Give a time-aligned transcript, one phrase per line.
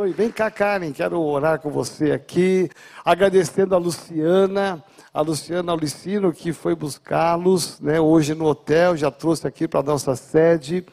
[0.00, 0.12] abençoe.
[0.12, 2.70] Vem cá, Karen, quero orar com você aqui.
[3.04, 9.46] Agradecendo a Luciana, a Luciana Alicino, que foi buscá-los né, hoje no hotel, já trouxe
[9.46, 10.84] aqui para a nossa sede.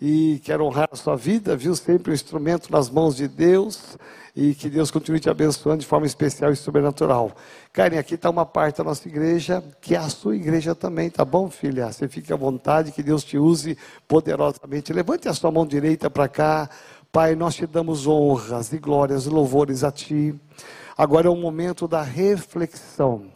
[0.00, 1.74] E quero honrar a sua vida, viu?
[1.74, 3.96] Sempre um instrumento nas mãos de Deus
[4.36, 7.32] e que Deus continue te abençoando de forma especial e sobrenatural.
[7.72, 11.24] Karen, aqui está uma parte da nossa igreja, que é a sua igreja também, tá
[11.24, 11.90] bom, filha?
[11.92, 13.78] Você fique à vontade, que Deus te use
[14.08, 14.92] poderosamente.
[14.92, 16.68] Levante a sua mão direita para cá.
[17.14, 20.34] Pai, nós te damos honras e glórias e louvores a ti.
[20.98, 23.26] Agora é o momento da reflexão.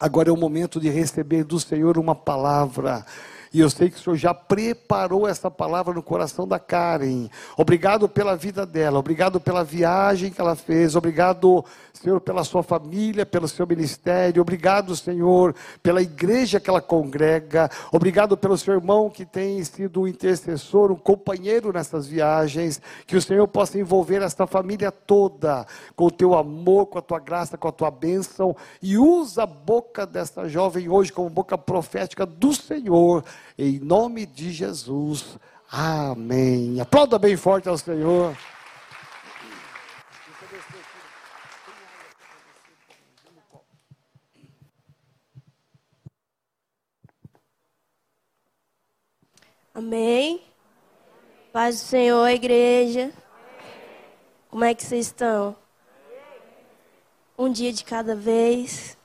[0.00, 3.04] Agora é o momento de receber do Senhor uma palavra.
[3.52, 7.28] E eu sei que o Senhor já preparou essa palavra no coração da Karen.
[7.56, 13.26] Obrigado pela vida dela, obrigado pela viagem que ela fez, obrigado, Senhor, pela sua família,
[13.26, 19.26] pelo seu ministério, obrigado, Senhor, pela igreja que ela congrega, obrigado pelo seu irmão que
[19.26, 22.80] tem sido um intercessor, um companheiro nessas viagens.
[23.06, 27.18] Que o Senhor possa envolver esta família toda com o teu amor, com a tua
[27.18, 28.56] graça, com a tua bênção.
[28.80, 33.22] E usa a boca desta jovem hoje como boca profética do Senhor
[33.58, 35.38] em nome de Jesus.
[35.70, 36.80] Amém.
[36.80, 38.36] Aplauda bem forte ao Senhor.
[49.74, 50.42] Amém.
[51.52, 53.12] Paz do Senhor, igreja.
[54.50, 55.56] Como é que vocês estão?
[57.38, 58.96] Um dia de cada vez.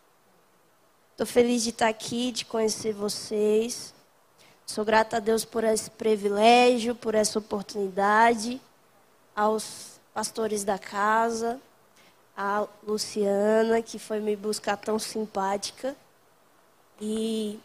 [1.11, 3.96] Estou feliz de estar aqui, de conhecer vocês.
[4.69, 8.61] Sou grata a Deus por esse privilégio, por essa oportunidade,
[9.33, 11.59] aos pastores da casa,
[12.35, 15.95] a Luciana, que foi me buscar tão simpática.
[16.99, 17.57] E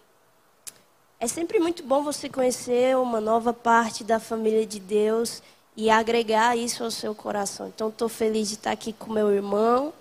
[1.18, 5.42] é sempre muito bom você conhecer uma nova parte da família de Deus
[5.76, 7.66] e agregar isso ao seu coração.
[7.66, 9.92] Então, estou feliz de estar aqui com meu irmão.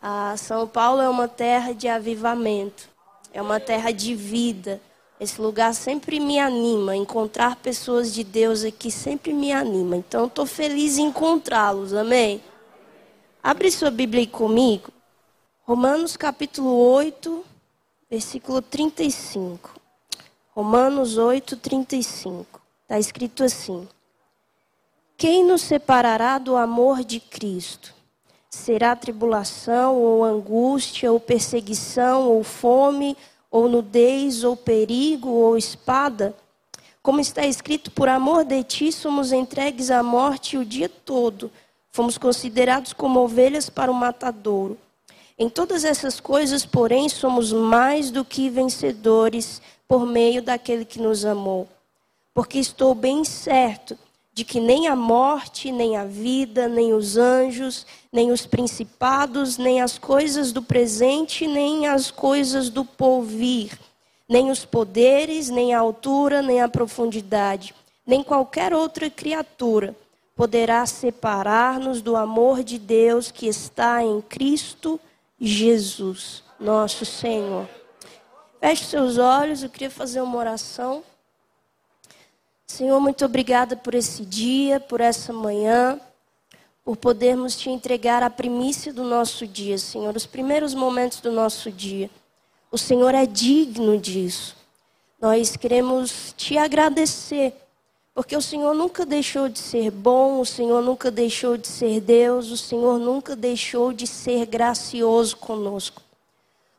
[0.00, 2.88] A São Paulo é uma terra de avivamento,
[3.32, 4.80] é uma terra de vida.
[5.18, 6.96] Esse lugar sempre me anima.
[6.96, 9.96] Encontrar pessoas de Deus aqui sempre me anima.
[9.96, 11.94] Então, estou feliz em encontrá-los.
[11.94, 12.42] Amém?
[13.42, 14.90] Abre sua Bíblia comigo.
[15.62, 17.44] Romanos capítulo 8,
[18.10, 19.80] versículo 35.
[20.50, 22.60] Romanos 8, 35.
[22.82, 23.88] Está escrito assim:
[25.16, 27.94] Quem nos separará do amor de Cristo?
[28.50, 33.16] Será tribulação, ou angústia, ou perseguição, ou fome,
[33.68, 36.34] nudez, ou perigo, ou espada.
[37.02, 41.50] Como está escrito, por amor de ti somos entregues à morte o dia todo.
[41.92, 44.76] Fomos considerados como ovelhas para o matadouro.
[45.38, 51.24] Em todas essas coisas, porém, somos mais do que vencedores por meio daquele que nos
[51.24, 51.68] amou.
[52.32, 53.96] Porque estou bem certo
[54.34, 59.80] de que nem a morte, nem a vida, nem os anjos, nem os principados, nem
[59.80, 63.78] as coisas do presente, nem as coisas do porvir,
[64.28, 67.72] nem os poderes, nem a altura, nem a profundidade,
[68.04, 69.94] nem qualquer outra criatura
[70.34, 74.98] poderá separar-nos do amor de Deus que está em Cristo
[75.40, 77.68] Jesus, nosso Senhor.
[78.60, 81.04] Feche seus olhos, eu queria fazer uma oração.
[82.66, 86.00] Senhor, muito obrigada por esse dia, por essa manhã,
[86.84, 91.70] por podermos te entregar a primícia do nosso dia, Senhor, os primeiros momentos do nosso
[91.70, 92.10] dia.
[92.70, 94.56] O Senhor é digno disso.
[95.20, 97.54] Nós queremos te agradecer,
[98.14, 102.50] porque o Senhor nunca deixou de ser bom, o Senhor nunca deixou de ser Deus,
[102.50, 106.02] o Senhor nunca deixou de ser gracioso conosco.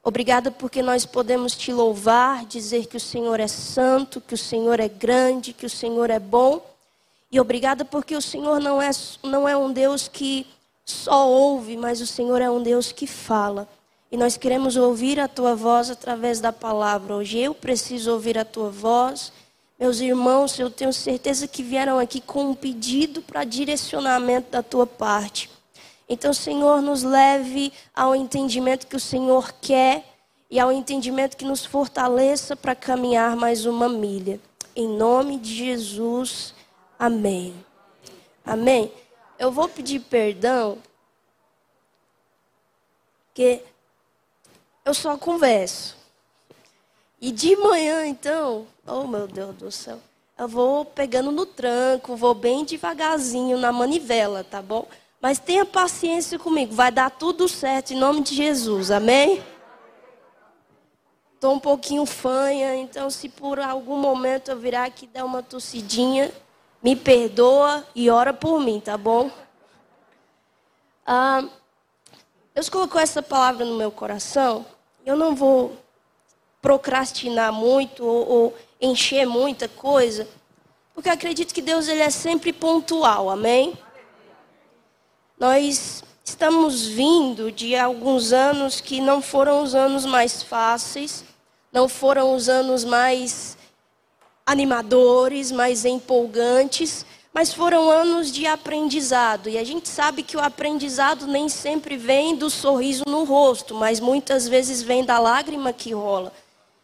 [0.08, 4.80] Obrigada porque nós podemos te louvar, dizer que o Senhor é santo, que o Senhor
[4.80, 6.64] é grande, que o Senhor é bom.
[7.32, 8.92] E obrigada porque o Senhor não é,
[9.24, 10.46] não é um Deus que
[10.86, 13.68] só ouve, mas o Senhor é um Deus que fala.
[14.12, 17.16] E nós queremos ouvir a tua voz através da palavra.
[17.16, 19.34] Hoje eu preciso ouvir a tua voz.
[19.80, 24.86] Meus irmãos, eu tenho certeza que vieram aqui com um pedido para direcionamento da tua
[24.86, 25.50] parte.
[26.08, 30.04] Então, Senhor, nos leve ao entendimento que o Senhor quer
[30.50, 34.40] e ao entendimento que nos fortaleça para caminhar mais uma milha.
[34.76, 36.54] Em nome de Jesus,
[37.00, 37.56] amém.
[38.46, 38.92] Amém.
[39.40, 40.78] Eu vou pedir perdão,
[43.28, 43.64] porque
[44.86, 45.98] eu só converso.
[47.20, 50.00] E de manhã, então, oh meu Deus do céu,
[50.38, 54.88] eu vou pegando no tranco, vou bem devagarzinho na manivela, tá bom?
[55.26, 59.44] Mas tenha paciência comigo, vai dar tudo certo em nome de Jesus, amém?
[61.34, 66.32] Estou um pouquinho fanha, então se por algum momento eu virar aqui dar uma tossidinha,
[66.80, 69.32] me perdoa e ora por mim, tá bom?
[71.04, 71.44] Ah,
[72.54, 74.64] Deus colocou essa palavra no meu coração.
[75.04, 75.76] Eu não vou
[76.62, 80.28] procrastinar muito ou, ou encher muita coisa,
[80.94, 83.76] porque acredito que Deus ele é sempre pontual, amém?
[85.38, 91.26] Nós estamos vindo de alguns anos que não foram os anos mais fáceis,
[91.74, 93.58] não foram os anos mais
[94.46, 99.50] animadores, mais empolgantes, mas foram anos de aprendizado.
[99.50, 104.00] E a gente sabe que o aprendizado nem sempre vem do sorriso no rosto, mas
[104.00, 106.32] muitas vezes vem da lágrima que rola.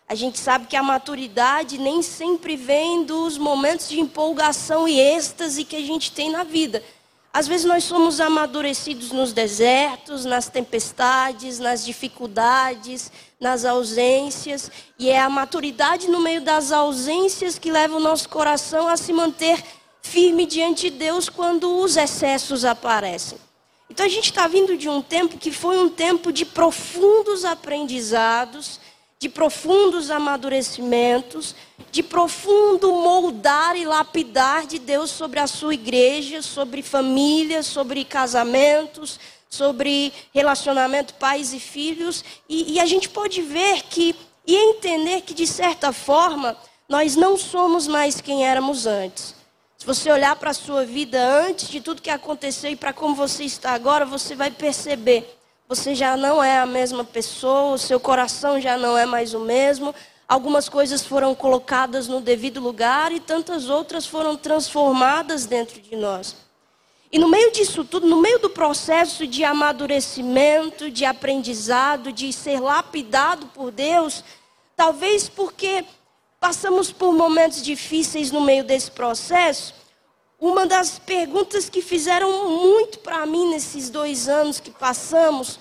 [0.10, 5.64] A gente sabe que a maturidade nem sempre vem dos momentos de empolgação e êxtase
[5.64, 6.84] que a gente tem na vida.
[7.34, 14.70] Às vezes nós somos amadurecidos nos desertos, nas tempestades, nas dificuldades, nas ausências,
[15.00, 19.14] e é a maturidade no meio das ausências que leva o nosso coração a se
[19.14, 19.64] manter
[20.02, 23.38] firme diante de Deus quando os excessos aparecem.
[23.90, 28.80] Então a gente está vindo de um tempo que foi um tempo de profundos aprendizados,
[29.22, 31.56] de profundos amadurecimentos,
[31.92, 39.20] de profundo moldar e lapidar de Deus sobre a sua igreja, sobre família, sobre casamentos,
[39.48, 42.26] sobre relacionamento pais e filhos.
[42.50, 44.16] E, e a gente pode ver que
[44.48, 46.58] e entender que, de certa forma,
[46.90, 49.36] nós não somos mais quem éramos antes.
[49.78, 53.14] Se você olhar para a sua vida antes de tudo que aconteceu e para como
[53.14, 55.41] você está agora, você vai perceber
[55.72, 59.40] você já não é a mesma pessoa, o seu coração já não é mais o
[59.40, 59.96] mesmo.
[60.28, 66.36] Algumas coisas foram colocadas no devido lugar e tantas outras foram transformadas dentro de nós.
[67.10, 72.60] E no meio disso tudo, no meio do processo de amadurecimento, de aprendizado, de ser
[72.60, 74.26] lapidado por Deus,
[74.76, 75.86] talvez porque
[76.38, 79.74] passamos por momentos difíceis no meio desse processo,
[80.42, 85.60] uma das perguntas que fizeram muito para mim nesses dois anos que passamos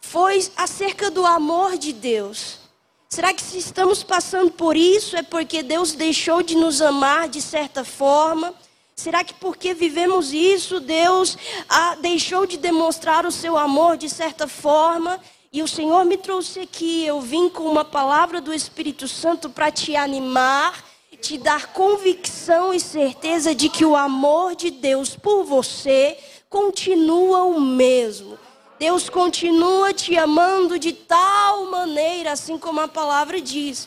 [0.00, 2.60] foi acerca do amor de Deus.
[3.08, 7.42] Será que se estamos passando por isso é porque Deus deixou de nos amar de
[7.42, 8.54] certa forma?
[8.94, 11.36] Será que porque vivemos isso, Deus
[11.68, 15.20] ah, deixou de demonstrar o seu amor de certa forma?
[15.52, 19.72] E o Senhor me trouxe aqui, eu vim com uma palavra do Espírito Santo para
[19.72, 20.91] te animar
[21.22, 26.18] te dar convicção e certeza de que o amor de Deus por você
[26.50, 28.36] continua o mesmo.
[28.76, 33.86] Deus continua te amando de tal maneira, assim como a palavra diz.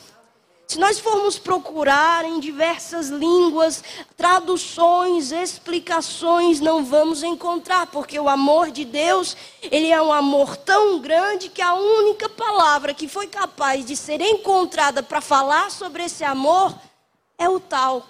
[0.65, 3.83] Se nós formos procurar em diversas línguas,
[4.15, 10.99] traduções, explicações, não vamos encontrar, porque o amor de Deus, ele é um amor tão
[10.99, 16.23] grande que a única palavra que foi capaz de ser encontrada para falar sobre esse
[16.23, 16.73] amor
[17.37, 18.07] é o tal.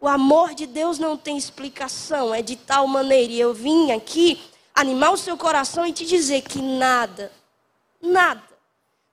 [0.00, 3.32] O amor de Deus não tem explicação, é de tal maneira.
[3.32, 4.40] E eu vim aqui
[4.74, 7.32] animar o seu coração e te dizer que nada,
[8.00, 8.42] nada,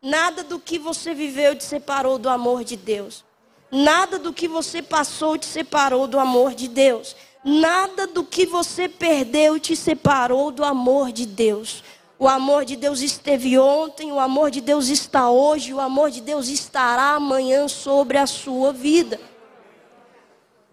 [0.02, 3.24] nada do que você viveu te separou do amor de Deus.
[3.72, 7.16] Nada do que você passou te separou do amor de Deus.
[7.44, 11.84] Nada do que você perdeu te separou do amor de Deus.
[12.18, 16.21] O amor de Deus esteve ontem, o amor de Deus está hoje, o amor de
[16.21, 19.19] Deus estará amanhã sobre a sua vida.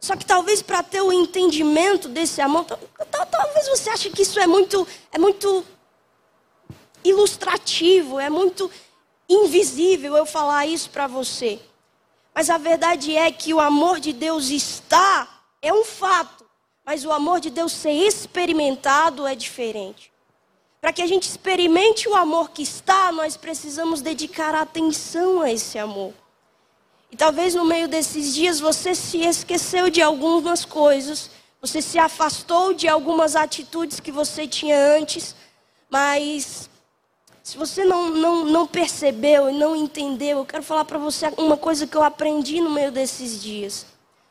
[0.00, 4.46] Só que talvez para ter o entendimento desse amor, talvez você ache que isso é
[4.46, 5.64] muito, é muito
[7.04, 8.70] ilustrativo, é muito
[9.28, 11.60] invisível eu falar isso para você.
[12.34, 16.46] Mas a verdade é que o amor de Deus está, é um fato,
[16.84, 20.09] mas o amor de Deus ser experimentado é diferente.
[20.80, 25.78] Para que a gente experimente o amor que está, nós precisamos dedicar atenção a esse
[25.78, 26.14] amor.
[27.10, 32.72] E talvez no meio desses dias você se esqueceu de algumas coisas, você se afastou
[32.72, 35.34] de algumas atitudes que você tinha antes,
[35.90, 36.70] mas
[37.42, 41.56] se você não, não, não percebeu e não entendeu, eu quero falar para você uma
[41.56, 43.84] coisa que eu aprendi no meio desses dias.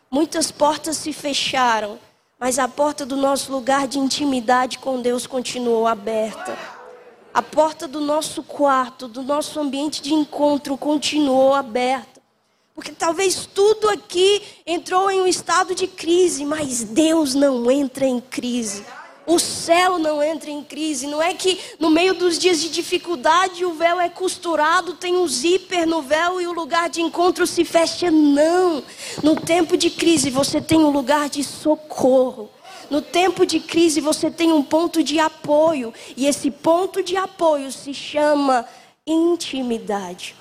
[0.10, 2.00] Muitas portas se fecharam
[2.40, 6.58] mas a porta do nosso lugar de intimidade com Deus continuou aberta.
[7.34, 12.22] A porta do nosso quarto, do nosso ambiente de encontro continuou aberta.
[12.74, 18.22] Porque talvez tudo aqui entrou em um estado de crise, mas Deus não entra em
[18.22, 18.86] crise.
[19.30, 21.06] O céu não entra em crise.
[21.06, 25.28] Não é que no meio dos dias de dificuldade o véu é costurado, tem um
[25.28, 28.10] zíper no véu e o lugar de encontro se fecha.
[28.10, 28.84] Não.
[29.22, 32.50] No tempo de crise você tem um lugar de socorro.
[32.90, 35.94] No tempo de crise você tem um ponto de apoio.
[36.18, 38.66] E esse ponto de apoio se chama
[39.06, 40.36] intimidade.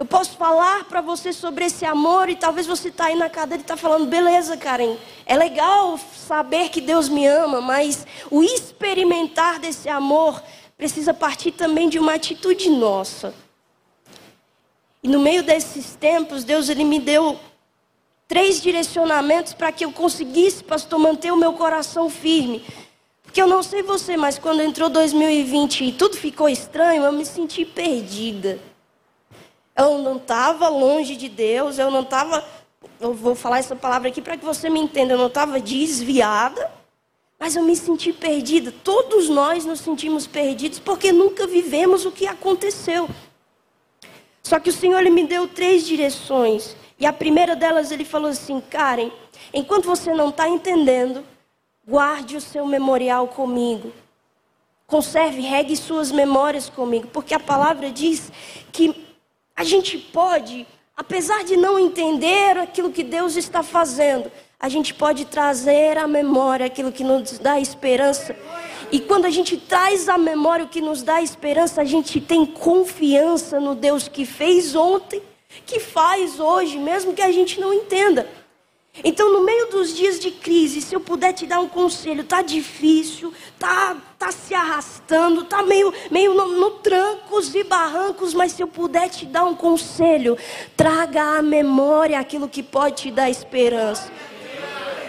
[0.00, 3.60] Eu posso falar para você sobre esse amor e talvez você está aí na cadeira
[3.60, 9.58] e está falando, beleza, Karen, é legal saber que Deus me ama, mas o experimentar
[9.58, 10.42] desse amor
[10.74, 13.34] precisa partir também de uma atitude nossa.
[15.02, 17.38] E no meio desses tempos, Deus ele me deu
[18.26, 22.64] três direcionamentos para que eu conseguisse, pastor, manter o meu coração firme.
[23.22, 27.26] Porque eu não sei você, mas quando entrou 2020 e tudo ficou estranho, eu me
[27.26, 28.69] senti perdida.
[29.80, 32.44] Eu não estava longe de Deus, eu não estava.
[33.00, 35.14] Eu vou falar essa palavra aqui para que você me entenda.
[35.14, 36.70] Eu não estava desviada,
[37.38, 38.74] mas eu me senti perdida.
[38.84, 43.08] Todos nós nos sentimos perdidos porque nunca vivemos o que aconteceu.
[44.42, 46.76] Só que o Senhor ele me deu três direções.
[46.98, 49.10] E a primeira delas ele falou assim: Karen,
[49.50, 51.24] enquanto você não está entendendo,
[51.88, 53.90] guarde o seu memorial comigo.
[54.86, 57.06] Conserve, regue suas memórias comigo.
[57.06, 58.30] Porque a palavra diz
[58.70, 59.08] que
[59.56, 60.66] a gente pode,
[60.96, 66.66] apesar de não entender aquilo que Deus está fazendo, a gente pode trazer à memória
[66.66, 68.36] aquilo que nos dá esperança.
[68.92, 72.44] E quando a gente traz à memória o que nos dá esperança, a gente tem
[72.44, 75.22] confiança no Deus que fez ontem,
[75.64, 78.28] que faz hoje, mesmo que a gente não entenda.
[79.04, 82.42] Então, no meio dos dias de crise, se eu puder te dar um conselho, tá
[82.42, 88.62] difícil, tá, tá se arrastando, tá meio, meio no, no trancos e barrancos, mas se
[88.62, 90.36] eu puder te dar um conselho,
[90.76, 94.10] traga à memória aquilo que pode te dar esperança.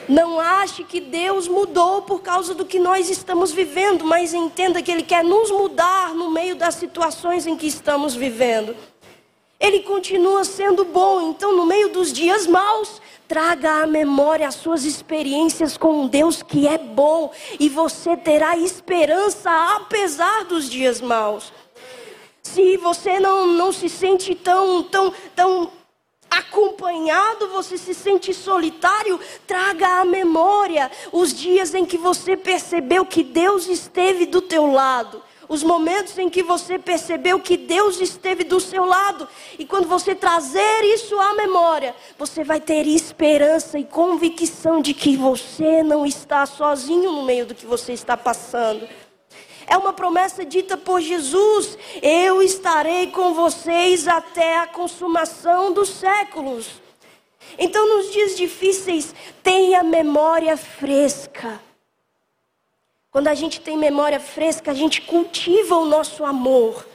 [0.07, 4.91] Não ache que Deus mudou por causa do que nós estamos vivendo, mas entenda que
[4.91, 8.75] Ele quer nos mudar no meio das situações em que estamos vivendo.
[9.62, 13.00] Ele continua sendo bom, então no meio dos dias maus,
[13.32, 17.32] Traga à memória as suas experiências com um Deus que é bom.
[17.58, 21.53] E você terá esperança apesar dos dias maus.
[22.44, 25.72] Se você não, não se sente tão, tão, tão
[26.30, 33.24] acompanhado, você se sente solitário, traga à memória os dias em que você percebeu que
[33.24, 38.58] Deus esteve do teu lado os momentos em que você percebeu que Deus esteve do
[38.58, 39.27] seu lado.
[39.60, 45.17] E quando você trazer isso à memória, você vai ter esperança e convicção de que
[45.17, 48.88] você não está sozinho no meio do que você está passando.
[49.67, 56.81] É uma promessa dita por Jesus: Eu estarei com vocês até a consumação dos séculos.
[57.60, 61.60] Então, nos dias difíceis, tenha memória fresca
[63.12, 66.88] quando a gente tem memória fresca, a gente cultiva o nosso amor.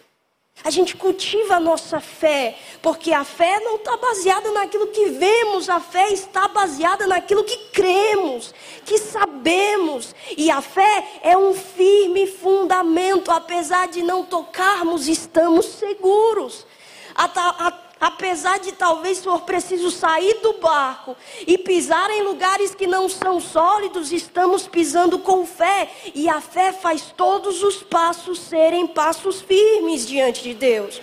[0.65, 5.69] A gente cultiva a nossa fé, porque a fé não está baseada naquilo que vemos,
[5.69, 8.55] a fé está baseada naquilo que cremos,
[8.87, 10.15] que sabemos.
[10.35, 16.67] E a fé é um firme fundamento, apesar de não tocarmos, estamos seguros.
[17.15, 22.87] A, a, apesar de talvez for preciso sair do barco e pisar em lugares que
[22.87, 28.87] não são sólidos, estamos pisando com fé, e a fé faz todos os passos serem
[28.87, 31.01] passos firmes diante de Deus.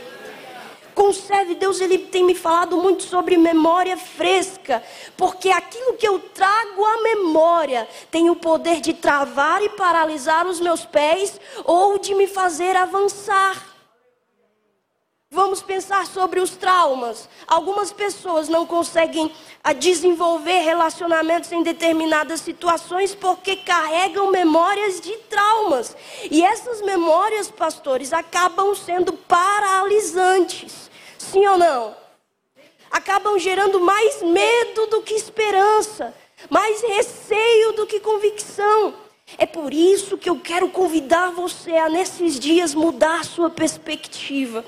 [0.94, 4.84] Conserve, Deus ele tem me falado muito sobre memória fresca,
[5.18, 10.60] porque aquilo que eu trago à memória tem o poder de travar e paralisar os
[10.60, 13.73] meus pés ou de me fazer avançar.
[15.34, 17.28] Vamos pensar sobre os traumas.
[17.48, 25.98] Algumas pessoas não conseguem ah, desenvolver relacionamentos em determinadas situações porque carregam memórias de traumas.
[26.30, 30.92] E essas memórias, pastores, acabam sendo paralisantes.
[31.18, 31.96] Sim ou não?
[32.92, 36.14] Acabam gerando mais medo do que esperança,
[36.48, 38.94] mais receio do que convicção.
[39.40, 44.64] É por isso que eu quero convidar você a, nesses dias, mudar sua perspectiva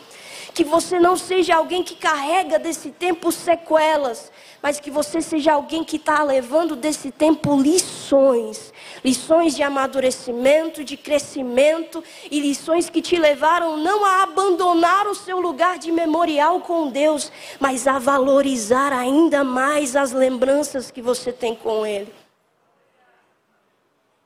[0.56, 4.32] que você não seja alguém que carrega desse tempo sequelas,
[4.64, 8.74] mas que você seja alguém que está levando desse tempo lições.
[9.04, 15.42] Lições de amadurecimento, de crescimento e lições que te levaram não a abandonar o seu
[15.42, 21.54] lugar de memorial com Deus, mas a valorizar ainda mais as lembranças que você tem
[21.54, 22.14] com Ele.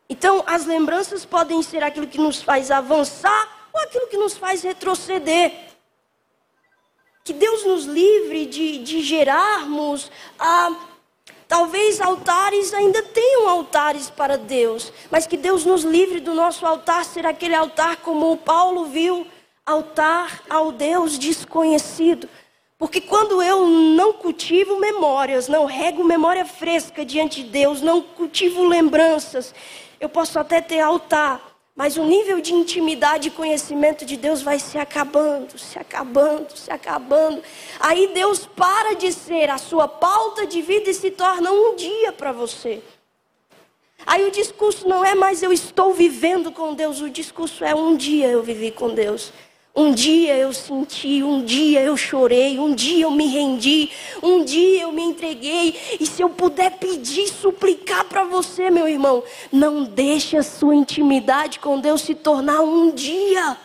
[0.07, 4.61] Então, as lembranças podem ser aquilo que nos faz avançar ou aquilo que nos faz
[4.61, 5.68] retroceder.
[7.29, 10.75] Que Deus nos livre de, de gerarmos ah,
[11.47, 17.05] Talvez altares ainda tenham altares para Deus, mas que Deus nos livre do nosso altar
[17.05, 19.27] ser aquele altar como Paulo viu,
[19.63, 22.27] altar ao Deus desconhecido.
[22.79, 28.67] Porque quando eu não cultivo memórias, não rego memória fresca diante de Deus, não cultivo
[28.67, 29.53] lembranças,
[29.99, 31.48] eu posso até ter altar,
[31.79, 36.69] Mas o nível de intimidade e conhecimento de Deus vai se acabando, se acabando, se
[36.69, 37.41] acabando.
[37.79, 42.11] Aí Deus para de ser a sua pauta de vida e se torna um dia
[42.11, 42.81] para você.
[44.05, 47.95] Aí o discurso não é mais eu estou vivendo com Deus, o discurso é um
[47.95, 49.31] dia eu vivi com Deus.
[49.75, 53.89] Um dia eu senti, um dia eu chorei, um dia eu me rendi,
[54.21, 55.79] um dia eu me entreguei.
[55.99, 61.59] E se eu puder pedir, suplicar para você, meu irmão, não deixe a sua intimidade
[61.59, 63.57] com Deus se tornar um dia,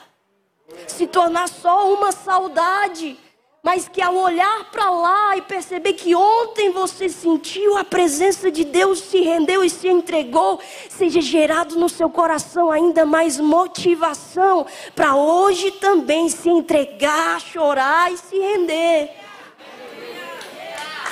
[0.87, 3.17] se tornar só uma saudade
[3.65, 8.63] mas que ao olhar para lá e perceber que ontem você sentiu a presença de
[8.63, 15.17] Deus, se rendeu e se entregou, seja gerado no seu coração ainda mais motivação para
[15.17, 19.11] hoje também se entregar, chorar e se render.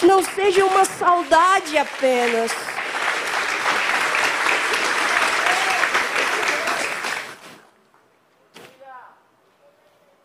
[0.02, 2.52] Não seja uma saudade apenas.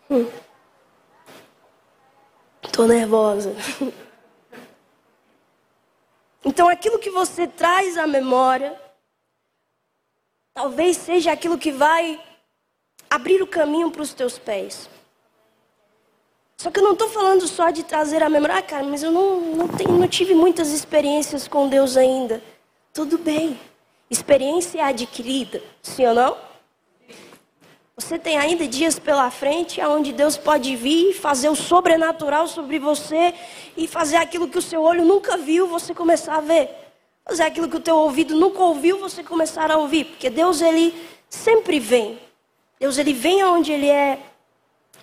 [0.09, 0.46] Hum.
[2.77, 3.55] Estou nervosa.
[6.45, 8.79] Então, aquilo que você traz à memória,
[10.53, 12.23] talvez seja aquilo que vai
[13.09, 14.89] abrir o caminho para os teus pés.
[16.55, 19.11] Só que eu não estou falando só de trazer a memória, ah, cara, mas eu
[19.11, 22.41] não, não, tenho, não tive muitas experiências com Deus ainda.
[22.93, 23.59] Tudo bem.
[24.09, 26.46] Experiência é adquirida, sim ou não?
[27.99, 33.33] Você tem ainda dias pela frente onde Deus pode vir fazer o sobrenatural sobre você
[33.75, 36.69] e fazer aquilo que o seu olho nunca viu, você começar a ver.
[37.25, 40.05] Fazer aquilo que o teu ouvido nunca ouviu, você começar a ouvir.
[40.05, 40.93] Porque Deus, ele
[41.27, 42.19] sempre vem.
[42.79, 44.19] Deus, ele vem onde ele é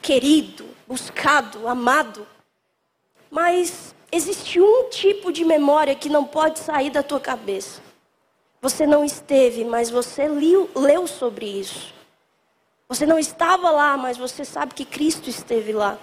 [0.01, 2.25] querido, buscado, amado.
[3.29, 7.83] Mas existe um tipo de memória que não pode sair da tua cabeça.
[8.63, 11.93] Você não esteve, mas você leu, leu sobre isso.
[12.89, 15.99] Você não estava lá, mas você sabe que Cristo esteve lá.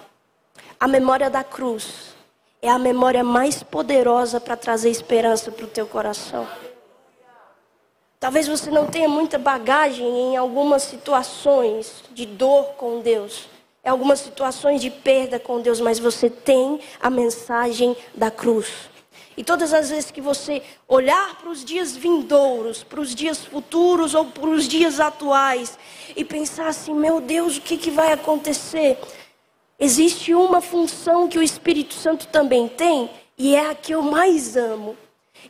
[0.78, 2.14] A memória da cruz
[2.60, 6.46] é a memória mais poderosa para trazer esperança para o teu coração.
[8.18, 13.48] Talvez você não tenha muita bagagem em algumas situações de dor com Deus,
[13.84, 18.91] em algumas situações de perda com Deus, mas você tem a mensagem da cruz.
[19.36, 24.14] E todas as vezes que você olhar para os dias vindouros, para os dias futuros
[24.14, 25.78] ou para os dias atuais
[26.14, 28.98] e pensar assim: meu Deus, o que, que vai acontecer?
[29.78, 34.56] Existe uma função que o Espírito Santo também tem e é a que eu mais
[34.56, 34.96] amo.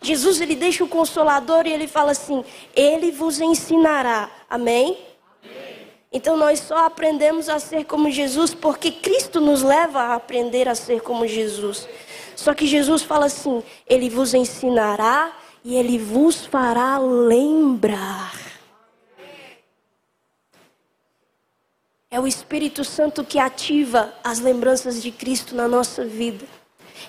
[0.01, 4.31] Jesus ele deixa o consolador e ele fala assim: Ele vos ensinará.
[4.49, 4.97] Amém?
[5.43, 5.73] Amém?
[6.13, 10.75] Então nós só aprendemos a ser como Jesus porque Cristo nos leva a aprender a
[10.75, 11.89] ser como Jesus.
[12.37, 15.33] Só que Jesus fala assim: Ele vos ensinará
[15.65, 18.33] e Ele vos fará lembrar.
[22.11, 26.45] É o Espírito Santo que ativa as lembranças de Cristo na nossa vida.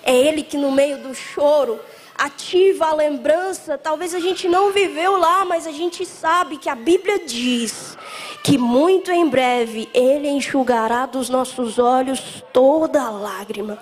[0.02, 1.78] É Ele que, no meio do choro,
[2.16, 3.76] ativa a lembrança.
[3.76, 7.98] Talvez a gente não viveu lá, mas a gente sabe que a Bíblia diz
[8.42, 13.78] que muito em breve Ele enxugará dos nossos olhos toda lágrima.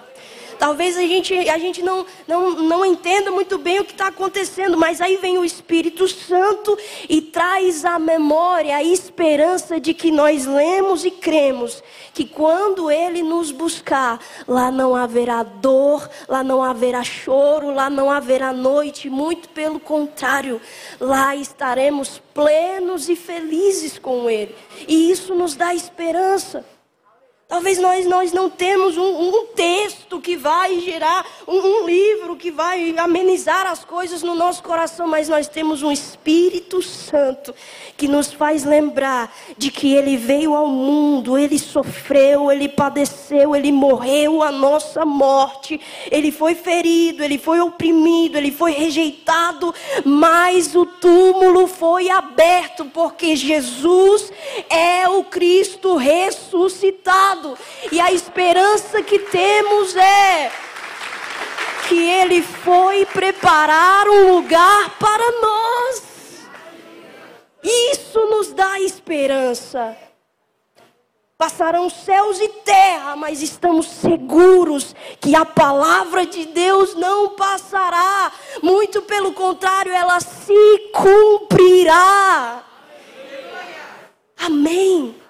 [0.63, 4.79] Talvez a gente, a gente não, não, não entenda muito bem o que está acontecendo,
[4.79, 10.47] mas aí vem o Espírito Santo e traz à memória a esperança de que nós
[10.47, 11.83] lemos e cremos
[12.15, 18.09] que quando Ele nos buscar, lá não haverá dor, lá não haverá choro, lá não
[18.09, 20.61] haverá noite, muito pelo contrário,
[21.01, 24.55] lá estaremos plenos e felizes com Ele,
[24.87, 26.65] e isso nos dá esperança.
[27.53, 32.51] Talvez nós, nós não temos um, um texto que vai gerar, um, um, livro que
[32.51, 37.55] vai amenizar as coisas no nosso coração, mas nós temos um Espírito Santo
[37.95, 43.71] que nos faz lembrar de que Ele veio ao mundo, Ele sofreu, Ele padeceu, Ele
[43.71, 45.79] morreu a nossa morte,
[46.11, 49.75] Ele foi ferido, Ele foi oprimido, Ele foi rejeitado,
[50.07, 54.33] mas o túmulo foi aberto, porque Jesus
[54.71, 57.42] é o Cristo ressuscitado
[57.91, 60.51] E a esperança que temos é
[61.89, 66.03] que Ele foi preparar um lugar para nós.
[67.63, 69.97] Isso nos dá esperança.
[71.37, 78.31] Passarão céus e terra, mas estamos seguros que a palavra de Deus não passará.
[78.63, 82.65] Muito pelo contrário, ela se cumprirá.
[84.39, 85.22] Amém.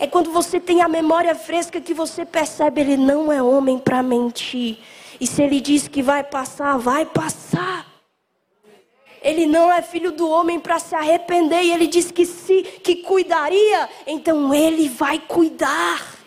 [0.00, 4.02] É quando você tem a memória fresca que você percebe ele não é homem para
[4.02, 4.78] mentir.
[5.20, 7.86] E se ele diz que vai passar, vai passar.
[9.20, 11.60] Ele não é filho do homem para se arrepender.
[11.60, 16.19] E ele disse que se que cuidaria, então ele vai cuidar.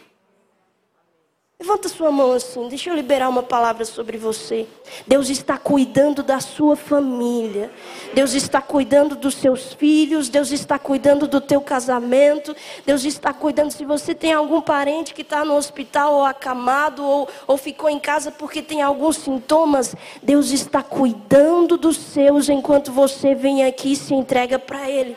[1.63, 4.67] Levanta sua mão assim, deixa eu liberar uma palavra sobre você.
[5.08, 7.71] Deus está cuidando da sua família.
[8.13, 10.28] Deus está cuidando dos seus filhos.
[10.28, 12.54] Deus está cuidando do teu casamento.
[12.86, 13.71] Deus está cuidando.
[13.71, 17.97] Se você tem algum parente que está no hospital ou acamado ou, ou ficou em
[17.97, 23.95] casa porque tem alguns sintomas, Deus está cuidando dos seus enquanto você vem aqui e
[23.95, 25.15] se entrega para Ele.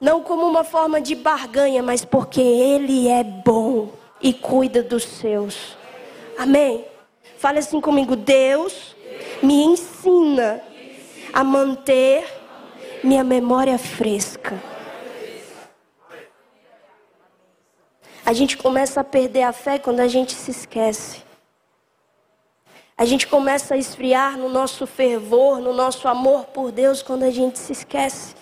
[0.00, 5.76] Não como uma forma de barganha, mas porque Ele é bom e cuida dos seus.
[6.38, 6.84] Amém?
[7.38, 8.96] Fale assim comigo: Deus
[9.42, 10.62] me ensina
[11.32, 12.26] a manter
[13.02, 14.60] minha memória fresca.
[18.24, 21.22] A gente começa a perder a fé quando a gente se esquece.
[22.98, 27.30] A gente começa a esfriar no nosso fervor, no nosso amor por Deus quando a
[27.30, 28.34] gente se esquece.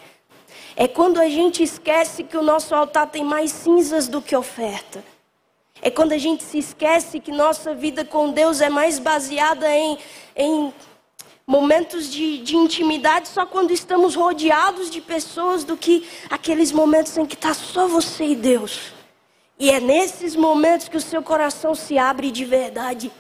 [0.76, 5.04] É quando a gente esquece que o nosso altar tem mais cinzas do que oferta.
[5.82, 9.98] É quando a gente se esquece que nossa vida com Deus é mais baseada em,
[10.36, 10.72] em
[11.46, 17.26] momentos de, de intimidade só quando estamos rodeados de pessoas do que aqueles momentos em
[17.26, 18.92] que está só você e Deus.
[19.58, 23.10] E é nesses momentos que o seu coração se abre de verdade.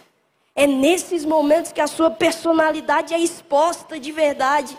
[0.54, 4.76] É nesses momentos que a sua personalidade é exposta de verdade.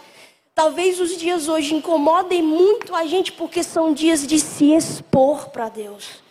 [0.53, 5.67] Talvez os dias hoje incomodem muito a gente porque são dias de se expor para
[5.67, 6.24] Deus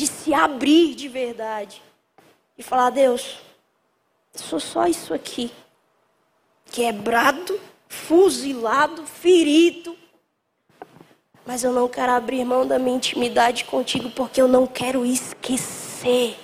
[0.00, 1.82] de se abrir de verdade
[2.56, 3.38] e falar: Deus,
[4.34, 5.52] sou só isso aqui,
[6.64, 9.94] quebrado, fuzilado, ferido,
[11.44, 16.34] mas eu não quero abrir mão da minha intimidade contigo porque eu não quero esquecer.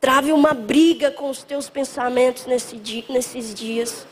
[0.00, 4.06] Trave uma briga com os teus pensamentos nesse dia, nesses dias.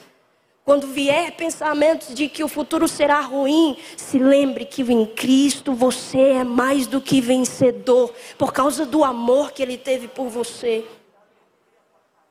[0.64, 6.20] Quando vier pensamentos de que o futuro será ruim, se lembre que em Cristo você
[6.20, 10.84] é mais do que vencedor, por causa do amor que Ele teve por você.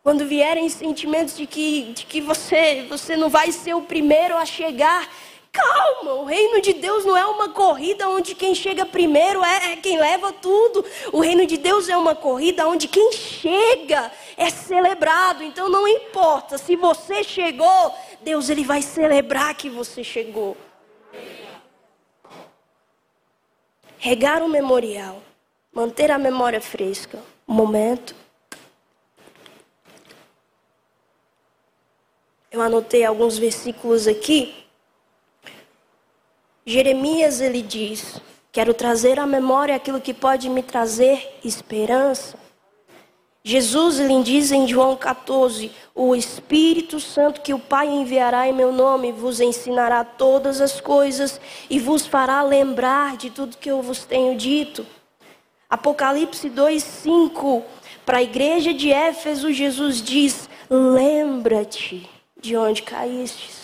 [0.02, 4.46] Quando vierem sentimentos de que, de que você, você não vai ser o primeiro a
[4.46, 5.08] chegar,
[5.52, 9.76] Calma, o reino de Deus não é uma corrida onde quem chega primeiro é, é,
[9.76, 10.86] quem leva tudo.
[11.12, 15.44] O reino de Deus é uma corrida onde quem chega é celebrado.
[15.44, 20.56] Então não importa se você chegou, Deus ele vai celebrar que você chegou.
[23.98, 25.22] Regar o memorial,
[25.72, 27.20] manter a memória fresca.
[27.48, 28.16] Um momento.
[32.52, 34.62] Eu anotei alguns versículos aqui
[36.66, 42.38] Jeremias ele diz: Quero trazer à memória aquilo que pode me trazer esperança.
[43.44, 48.72] Jesus lhe diz em João 14: O Espírito Santo que o Pai enviará em meu
[48.72, 54.06] nome vos ensinará todas as coisas e vos fará lembrar de tudo que eu vos
[54.06, 54.86] tenho dito.
[55.70, 57.64] Apocalipse 2:5
[58.06, 63.62] Para a igreja de Éfeso, Jesus diz: Lembra-te de onde caíste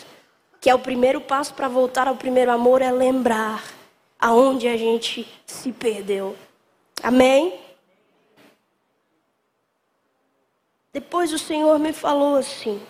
[0.67, 3.63] que é o primeiro passo para voltar ao primeiro amor, é lembrar
[4.19, 6.35] aonde a gente se perdeu.
[7.01, 7.53] Amém?
[10.97, 12.81] Depois o Senhor me falou assim,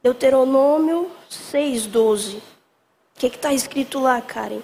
[0.00, 2.36] Deuteronômio 6,12.
[2.36, 2.42] O
[3.16, 4.62] que está escrito lá, Karen?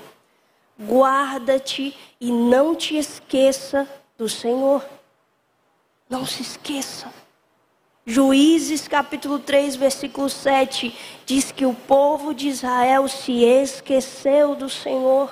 [0.80, 4.86] Guarda-te e não te esqueça do Senhor.
[6.08, 7.12] Não se esqueça.
[8.06, 15.28] Juízes capítulo 3, versículo 7 diz que o povo de Israel se esqueceu do Senhor.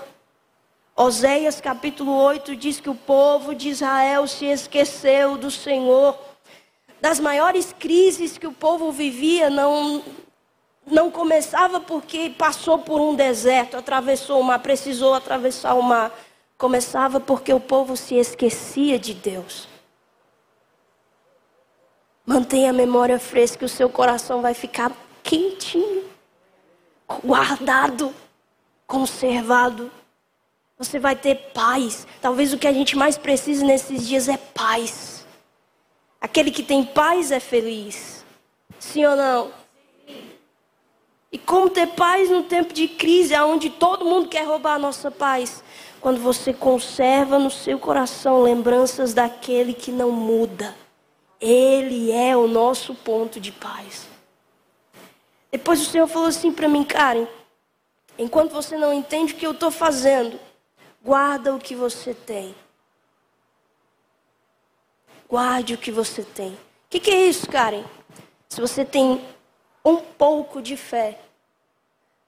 [0.97, 6.27] Oséias capítulo 8 diz que o povo de Israel se esqueceu do Senhor.
[7.01, 10.03] Das maiores crises que o povo vivia não
[10.91, 16.13] não começava porque passou por um deserto, atravessou o mar, precisou atravessar o mar.
[16.57, 19.69] Começava porque o povo se esquecia de Deus.
[22.27, 26.05] Mantenha a memória fresca, o seu coração vai ficar quentinho,
[27.25, 28.15] guardado,
[28.87, 29.91] conservado.
[30.79, 32.07] Você vai ter paz.
[32.21, 35.18] Talvez o que a gente mais precisa nesses dias é paz.
[36.21, 38.25] Aquele que tem paz é feliz.
[38.79, 39.53] Sim ou não?
[41.31, 45.11] E como ter paz no tempo de crise, onde todo mundo quer roubar a nossa
[45.11, 45.63] paz?
[46.01, 50.75] Quando você conserva no seu coração lembranças daquele que não muda.
[51.41, 54.07] Ele é o nosso ponto de paz.
[55.53, 57.27] Depois o Senhor falou assim para mim, Karen,
[58.19, 60.39] enquanto você não entende o que eu estou fazendo,
[61.03, 62.55] guarda o que você tem.
[65.29, 66.53] Guarde o que você tem.
[66.53, 66.59] O
[66.91, 67.85] que, que é isso, Karen?
[68.49, 69.21] Se você tem
[69.85, 71.19] um pouco de fé.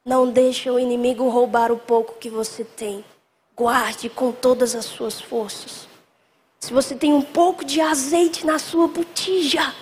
[0.05, 3.05] Não deixe o inimigo roubar o pouco que você tem.
[3.55, 5.87] Guarde com todas as suas forças.
[6.59, 9.75] Se você tem um pouco de azeite na sua botija,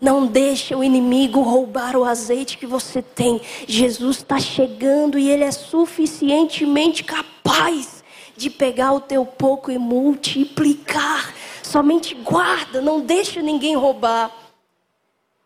[0.00, 3.40] não deixe o inimigo roubar o azeite que você tem.
[3.66, 8.02] Jesus está chegando e ele é suficientemente capaz
[8.36, 11.32] de pegar o teu pouco e multiplicar.
[11.70, 14.34] Somente guarda, não deixe ninguém roubar.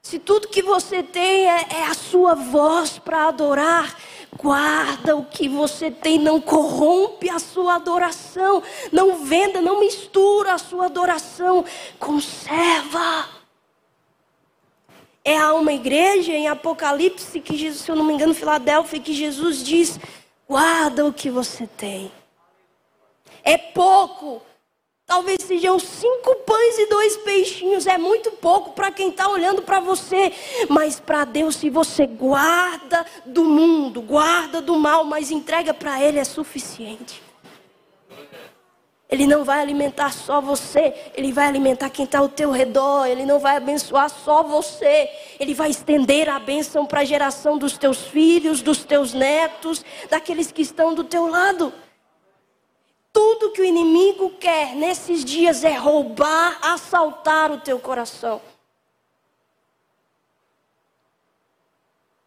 [0.00, 3.94] Se tudo que você tem é, é a sua voz para adorar,
[4.34, 10.58] guarda o que você tem, não corrompe a sua adoração, não venda, não mistura a
[10.58, 11.62] sua adoração,
[11.98, 13.28] conserva.
[15.22, 19.12] É a uma igreja em Apocalipse, que Jesus, se eu não me engano, Filadélfia, que
[19.12, 20.00] Jesus diz:
[20.48, 22.10] guarda o que você tem.
[23.42, 24.40] É pouco,
[25.06, 27.86] Talvez sejam cinco pães e dois peixinhos.
[27.86, 30.32] É muito pouco para quem está olhando para você.
[30.68, 36.18] Mas para Deus, se você guarda do mundo, guarda do mal, mas entrega para Ele,
[36.18, 37.22] é suficiente.
[39.06, 43.06] Ele não vai alimentar só você, Ele vai alimentar quem está ao teu redor.
[43.06, 47.76] Ele não vai abençoar só você, Ele vai estender a bênção para a geração dos
[47.76, 51.72] teus filhos, dos teus netos, daqueles que estão do teu lado.
[53.14, 58.42] Tudo que o inimigo quer nesses dias é roubar, assaltar o teu coração.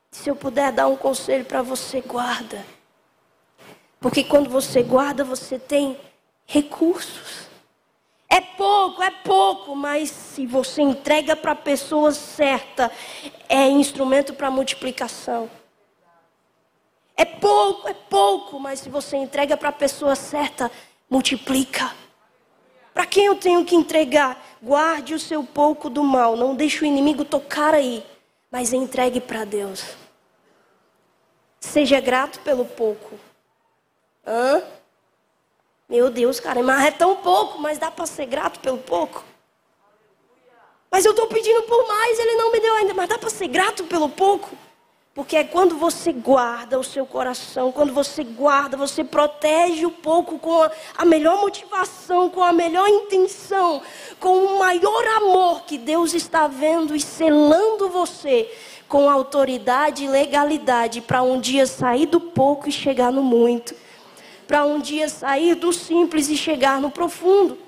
[0.09, 2.65] Se eu puder dar um conselho para você, guarda.
[3.99, 5.99] Porque quando você guarda, você tem
[6.45, 7.49] recursos.
[8.29, 12.89] É pouco, é pouco, mas se você entrega para a pessoa certa,
[13.49, 15.49] é instrumento para multiplicação.
[17.17, 20.71] É pouco, é pouco, mas se você entrega para a pessoa certa,
[21.09, 21.91] multiplica.
[22.93, 24.39] Para quem eu tenho que entregar?
[24.61, 28.05] Guarde o seu pouco do mal, não deixe o inimigo tocar aí,
[28.51, 29.97] mas entregue para Deus.
[31.59, 33.19] Seja grato pelo pouco.
[34.25, 34.63] Hã?
[35.89, 39.23] Meu Deus, cara, mas é tão pouco, mas dá para ser grato pelo pouco?
[40.91, 43.47] Mas eu estou pedindo por mais, ele não me deu ainda, mas dá para ser
[43.47, 44.49] grato pelo pouco?
[45.17, 50.37] Porque é quando você guarda o seu coração, quando você guarda, você protege o pouco
[50.37, 53.81] com a, melhor motivação, com a melhor intenção,
[54.19, 58.47] com o maior amor que Deus está vendo e selando você
[58.87, 63.73] com autoridade e legalidade para um dia sair do pouco e chegar no muito,
[64.45, 67.66] para um dia sair do simples e chegar no profundo.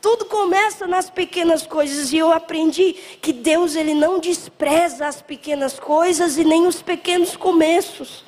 [0.00, 5.78] Tudo começa nas pequenas coisas e eu aprendi que Deus ele não despreza as pequenas
[5.78, 8.24] coisas e nem os pequenos começos.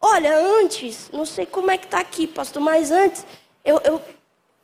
[0.00, 3.26] Olha, antes, não sei como é que está aqui, pastor, mas antes,
[3.64, 4.00] eu, eu,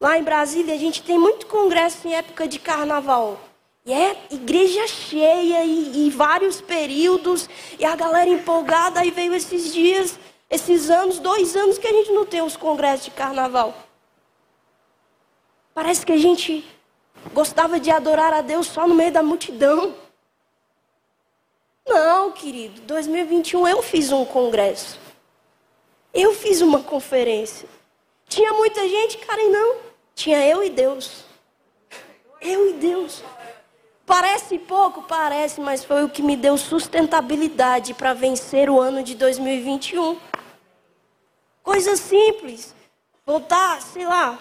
[0.00, 3.38] lá em Brasília a gente tem muito congresso em época de carnaval.
[3.84, 9.72] E é igreja cheia e, e vários períodos, e a galera empolgada, aí veio esses
[9.72, 13.74] dias, esses anos, dois anos que a gente não tem os congressos de carnaval.
[15.74, 16.64] Parece que a gente
[17.32, 19.94] gostava de adorar a Deus só no meio da multidão.
[21.86, 24.98] Não, querido, 2021 eu fiz um congresso.
[26.12, 27.68] Eu fiz uma conferência.
[28.28, 29.76] Tinha muita gente, e não.
[30.14, 31.24] Tinha eu e Deus.
[32.40, 33.22] Eu e Deus.
[34.04, 39.14] Parece pouco, parece, mas foi o que me deu sustentabilidade para vencer o ano de
[39.14, 40.18] 2021.
[41.62, 42.74] Coisa simples.
[43.24, 44.38] Voltar, sei lá,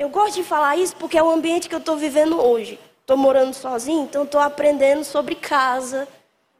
[0.00, 2.80] eu gosto de falar isso porque é o ambiente que eu estou vivendo hoje.
[3.02, 6.08] Estou morando sozinho, então estou aprendendo sobre casa,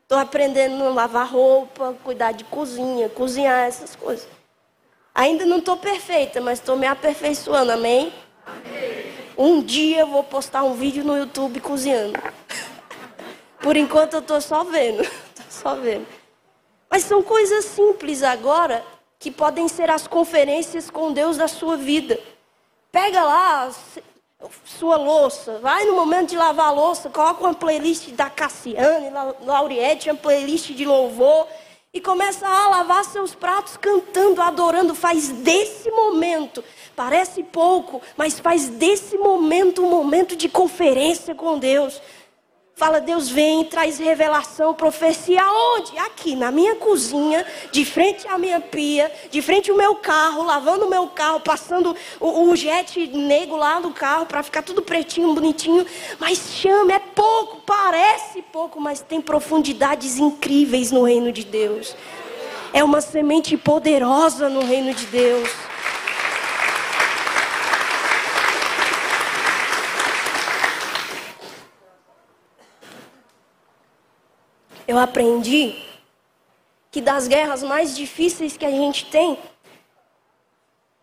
[0.02, 4.28] estou aprendendo a lavar roupa, cuidar de cozinha, cozinhar essas coisas.
[5.14, 8.12] Ainda não estou perfeita, mas estou me aperfeiçoando, amém?
[8.44, 9.06] amém?
[9.38, 12.20] Um dia eu vou postar um vídeo no YouTube cozinhando.
[13.62, 15.00] Por enquanto eu estou só vendo,
[15.32, 16.06] estou só vendo.
[16.90, 18.84] Mas são coisas simples agora
[19.18, 22.20] que podem ser as conferências com Deus da sua vida.
[22.92, 23.70] Pega lá
[24.64, 29.10] sua louça, vai no momento de lavar a louça, coloca uma playlist da Cassiane,
[29.44, 31.46] Lauriette, uma playlist de louvor
[31.92, 34.94] e começa a lavar seus pratos cantando, adorando.
[34.94, 36.64] Faz desse momento,
[36.96, 42.00] parece pouco, mas faz desse momento um momento de conferência com Deus.
[42.80, 45.98] Fala, Deus vem, traz revelação, profecia aonde?
[45.98, 50.86] Aqui, na minha cozinha, de frente à minha pia, de frente ao meu carro, lavando
[50.86, 55.34] o meu carro, passando o, o jet negro lá no carro para ficar tudo pretinho,
[55.34, 55.84] bonitinho.
[56.18, 61.94] Mas chama, é pouco, parece pouco, mas tem profundidades incríveis no reino de Deus.
[62.72, 65.50] É uma semente poderosa no reino de Deus.
[74.90, 75.76] Eu aprendi
[76.90, 79.38] que das guerras mais difíceis que a gente tem,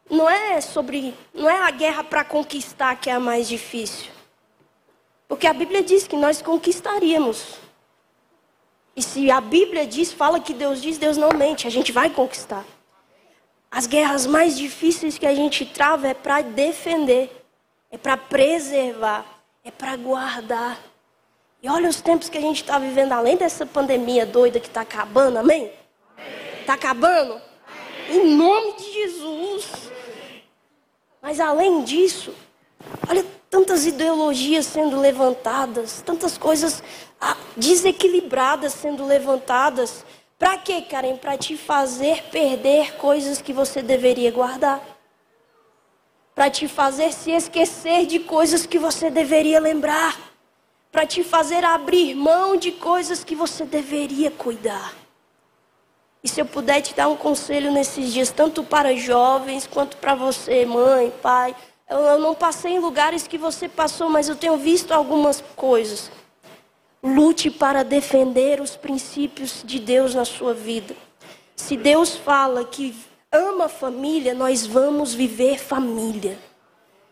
[0.10, 4.12] não é sobre, não é a guerra para conquistar que é a mais difícil.
[5.26, 7.60] Porque a Bíblia diz que nós conquistaríamos.
[8.94, 12.10] E se a Bíblia diz, fala que Deus diz, Deus não mente, a gente vai
[12.10, 12.66] conquistar.
[13.72, 17.32] As guerras mais difíceis que a gente trava é para defender,
[17.90, 19.26] é para preservar,
[19.64, 20.78] é para guardar.
[21.62, 24.82] E olha os tempos que a gente está vivendo, além dessa pandemia doida que está
[24.82, 25.72] acabando, amém?
[26.62, 27.42] Está acabando?
[28.10, 29.92] Em nome de Jesus.
[31.22, 32.34] Mas além disso,
[33.10, 36.84] olha tantas ideologias sendo levantadas, tantas coisas
[37.20, 40.06] ah, desequilibradas sendo levantadas.
[40.38, 41.18] Para quê, Karen?
[41.18, 44.82] Para te fazer perder coisas que você deveria guardar.
[46.36, 50.37] Para te fazer se esquecer de coisas que você deveria lembrar.
[50.92, 54.94] Para te fazer abrir mão de coisas que você deveria cuidar.
[56.24, 60.16] E se eu puder te dar um conselho nesses dias, tanto para jovens quanto para
[60.16, 61.56] você, mãe, pai.
[61.90, 66.12] Eu, não passei em lugares que você passou, mas eu tenho visto algumas coisas.
[67.02, 70.96] Lute para defender os princípios de Deus na sua vida.
[71.56, 72.94] Se Deus fala que
[73.32, 76.38] ama família, nós vamos viver família.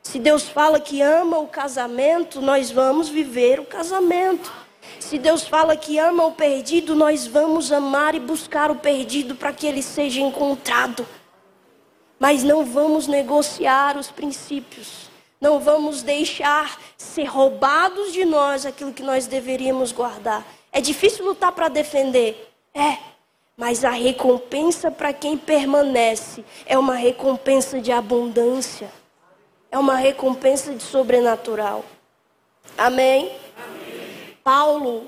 [0.05, 4.53] Se Deus fala que ama o casamento, nós vamos viver o casamento.
[4.99, 9.51] Se Deus fala que ama o perdido, nós vamos amar e buscar o perdido para
[9.51, 11.07] que ele seja encontrado.
[12.19, 15.09] Mas não vamos negociar os princípios.
[15.41, 20.45] Não vamos deixar ser roubados de nós aquilo que nós deveríamos guardar.
[20.71, 22.53] É difícil lutar para defender?
[22.75, 22.99] É.
[23.57, 28.87] Mas a recompensa para quem permanece é uma recompensa de abundância.
[29.75, 31.83] É uma recompensa de sobrenatural.
[32.77, 33.37] Amém?
[34.41, 35.05] Paulo,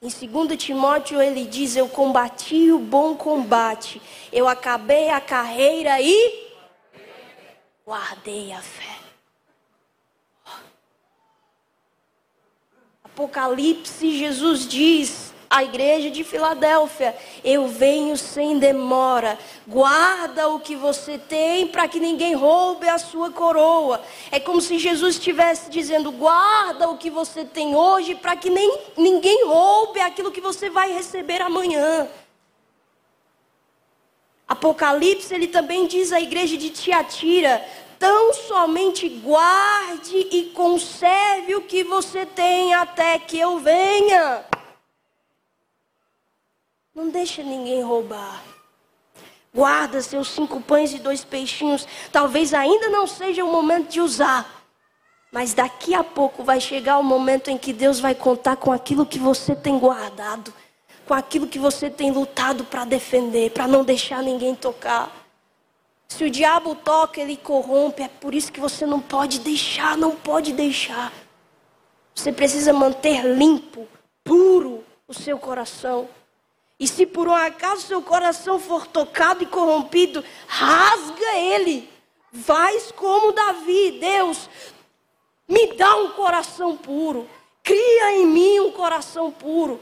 [0.00, 4.00] em 2 Timóteo, ele diz: Eu combati o bom combate,
[4.32, 6.50] eu acabei a carreira e
[7.84, 8.96] guardei a fé.
[13.04, 19.38] Apocalipse, Jesus diz: a igreja de Filadélfia: Eu venho sem demora.
[19.66, 24.00] Guarda o que você tem para que ninguém roube a sua coroa.
[24.30, 28.78] É como se Jesus estivesse dizendo: Guarda o que você tem hoje para que nem,
[28.96, 32.08] ninguém roube aquilo que você vai receber amanhã.
[34.48, 37.64] Apocalipse, ele também diz à igreja de Tiatira:
[37.98, 44.44] Tão somente guarde e conserve o que você tem até que eu venha.
[46.96, 48.42] Não deixa ninguém roubar.
[49.54, 51.86] Guarda seus cinco pães e dois peixinhos.
[52.10, 54.64] Talvez ainda não seja o momento de usar.
[55.30, 59.04] Mas daqui a pouco vai chegar o momento em que Deus vai contar com aquilo
[59.04, 60.54] que você tem guardado,
[61.06, 65.12] com aquilo que você tem lutado para defender, para não deixar ninguém tocar.
[66.08, 68.04] Se o diabo toca, ele corrompe.
[68.04, 71.12] É por isso que você não pode deixar, não pode deixar.
[72.14, 73.86] Você precisa manter limpo,
[74.24, 76.08] puro o seu coração.
[76.78, 81.88] E se por um acaso seu coração for tocado e corrompido, rasga ele.
[82.32, 84.50] Faz como Davi, Deus,
[85.48, 87.28] me dá um coração puro.
[87.62, 89.80] Cria em mim um coração puro,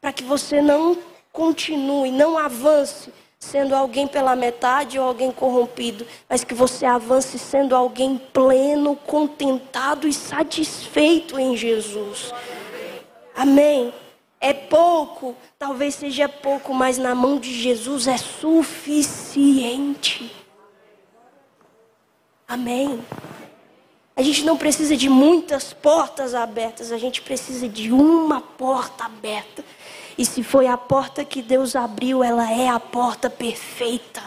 [0.00, 0.96] para que você não
[1.32, 7.76] continue, não avance sendo alguém pela metade ou alguém corrompido, mas que você avance sendo
[7.76, 12.32] alguém pleno, contentado e satisfeito em Jesus.
[13.34, 13.92] Amém.
[14.40, 19.64] É pouco, talvez seja pouco, mas na mão de Jesus é suficiente.
[22.46, 23.02] Amém.
[24.14, 29.64] A gente não precisa de muitas portas abertas, a gente precisa de uma porta aberta.
[30.16, 34.22] E se foi a porta que Deus abriu, ela é a porta perfeita.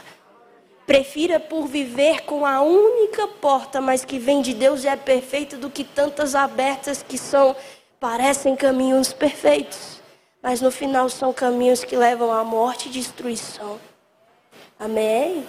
[0.86, 5.56] Prefira por viver com a única porta, mas que vem de Deus e é perfeita,
[5.56, 7.56] do que tantas abertas que são
[8.00, 9.99] parecem caminhos perfeitos
[10.42, 13.80] mas no final são caminhos que levam à morte e destruição.
[14.80, 15.46] Amém?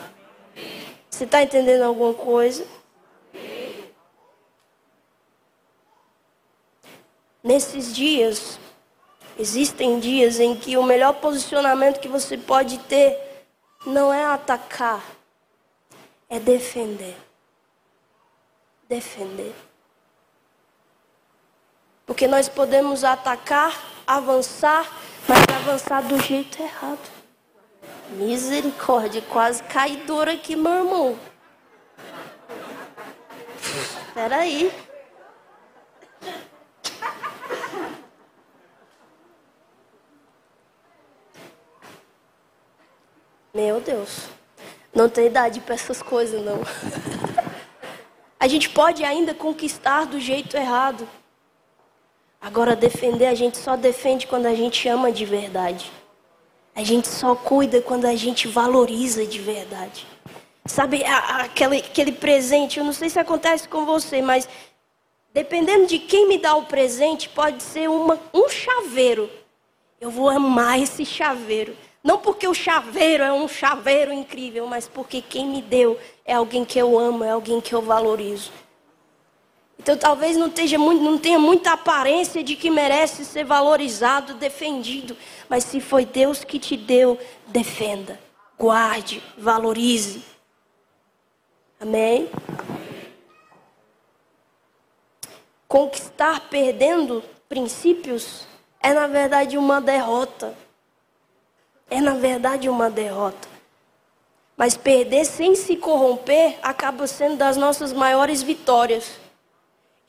[1.09, 2.67] Você está entendendo alguma coisa?
[7.43, 8.59] Nesses dias,
[9.39, 13.17] existem dias em que o melhor posicionamento que você pode ter
[13.87, 15.03] não é atacar,
[16.29, 17.17] é defender.
[18.89, 19.55] Defender.
[22.05, 24.91] Porque nós podemos atacar avançar,
[25.29, 26.99] mas avançar do jeito errado.
[28.11, 31.19] Misericórdia, quase caidora aqui, meu irmão.
[34.09, 34.73] Espera aí.
[43.55, 44.29] Meu Deus.
[44.93, 46.59] Não tem idade para essas coisas, não.
[48.41, 51.07] A gente pode ainda conquistar do jeito errado.
[52.41, 55.93] Agora, defender, a gente só defende quando a gente ama de verdade.
[56.75, 60.07] A gente só cuida quando a gente valoriza de verdade.
[60.65, 64.49] Sabe, aquele, aquele presente, eu não sei se acontece com você, mas
[65.35, 69.29] dependendo de quem me dá o presente, pode ser uma, um chaveiro.
[70.01, 71.77] Eu vou amar esse chaveiro.
[72.03, 76.65] Não porque o chaveiro é um chaveiro incrível, mas porque quem me deu é alguém
[76.65, 78.51] que eu amo, é alguém que eu valorizo.
[79.81, 85.17] Então talvez não, muito, não tenha muita aparência de que merece ser valorizado, defendido.
[85.49, 88.21] Mas se foi Deus que te deu, defenda,
[88.59, 90.23] guarde, valorize.
[91.81, 92.29] Amém?
[95.67, 98.47] Conquistar perdendo princípios
[98.83, 100.55] é na verdade uma derrota
[101.89, 103.49] é na verdade uma derrota.
[104.59, 109.20] Mas perder sem se corromper acaba sendo das nossas maiores vitórias.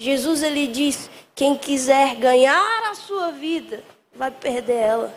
[0.02, 3.84] Jesus ele diz: quem quiser ganhar a sua vida,
[4.16, 5.14] vai perder ela.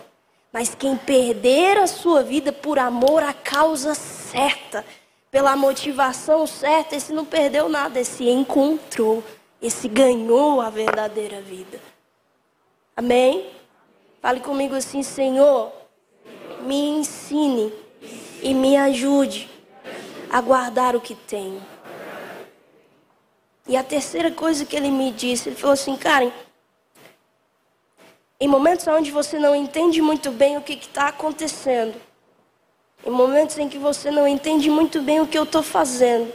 [0.53, 4.85] Mas quem perder a sua vida por amor à causa certa,
[5.31, 9.25] pela motivação certa, esse não perdeu nada, esse encontrou,
[9.61, 11.81] esse ganhou a verdadeira vida.
[12.95, 13.51] Amém?
[14.21, 15.73] Fale comigo assim, Senhor,
[16.61, 17.73] me ensine
[18.43, 19.49] e me ajude
[20.31, 21.74] a guardar o que tenho.
[23.67, 26.31] E a terceira coisa que ele me disse, ele falou assim, Karen,
[28.39, 31.95] em momentos onde você não entende muito bem o que está acontecendo,
[33.07, 36.33] em momentos em que você não entende muito bem o que eu estou fazendo,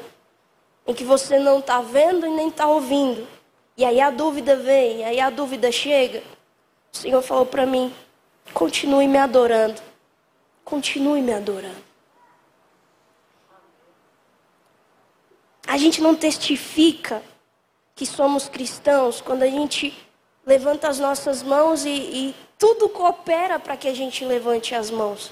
[0.88, 3.28] em que você não está vendo e nem está ouvindo,
[3.78, 6.24] e aí a dúvida vem, aí a dúvida chega,
[6.92, 7.94] o Senhor falou para mim:
[8.54, 9.90] continue me adorando
[10.70, 11.89] continue me adorando.
[15.70, 17.22] A gente não testifica
[17.94, 19.96] que somos cristãos quando a gente
[20.44, 25.30] levanta as nossas mãos e, e tudo coopera para que a gente levante as mãos.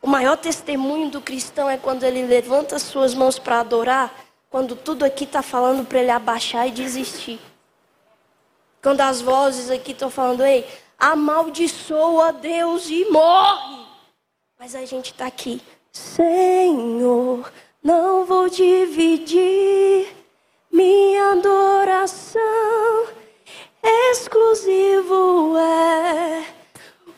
[0.00, 4.14] O maior testemunho do cristão é quando ele levanta as suas mãos para adorar,
[4.48, 7.38] quando tudo aqui está falando para ele abaixar e desistir.
[8.80, 10.66] Quando as vozes aqui estão falando, ei,
[10.98, 13.84] amaldiçoa Deus e morre.
[14.58, 15.60] Mas a gente está aqui,
[15.92, 17.52] Senhor,
[17.82, 20.08] não vou dividir
[20.70, 22.40] minha adoração.
[23.82, 26.44] Exclusivo é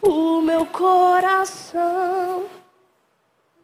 [0.01, 2.45] o meu coração.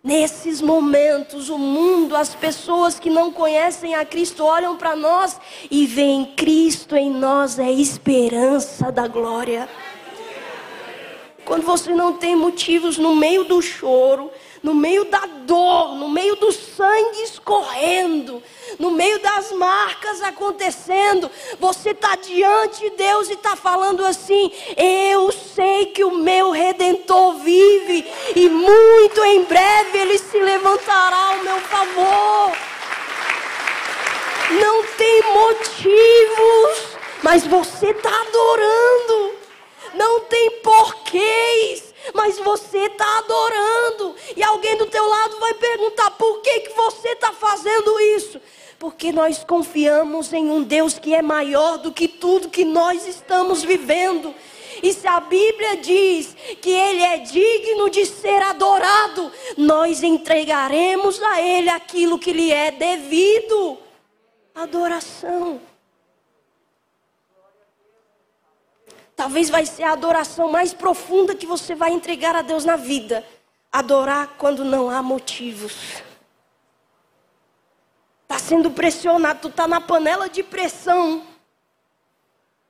[0.03, 5.38] Nesses momentos, o mundo, as pessoas que não conhecem a Cristo olham para nós
[5.70, 9.68] e veem Cristo em nós, é esperança da glória.
[11.44, 14.30] Quando você não tem motivos no meio do choro,
[14.63, 18.43] no meio da dor, no meio do sangue escorrendo,
[18.79, 25.33] no meio das marcas acontecendo, você está diante de Deus e está falando assim: Eu
[25.33, 31.61] sei que o meu redentor vive e muito em breve ele se levantará ao meu
[31.61, 32.53] favor.
[34.51, 39.39] Não tem motivos, mas você está adorando.
[39.95, 44.15] Não tem porquês, mas você está adorando.
[44.37, 48.41] E alguém do teu lado vai perguntar: por que, que você está fazendo isso?
[48.79, 53.63] Porque nós confiamos em um Deus que é maior do que tudo que nós estamos
[53.63, 54.35] vivendo.
[54.83, 61.43] E se a Bíblia diz que Ele é digno de ser adorado, nós entregaremos a
[61.43, 63.79] Ele aquilo que lhe é devido
[64.55, 65.61] adoração.
[69.19, 73.27] Talvez vai ser a adoração mais profunda que você vai entregar a Deus na vida.
[73.73, 75.75] Adorar quando não há motivos.
[78.23, 81.25] Está sendo pressionado, tu está na panela de pressão.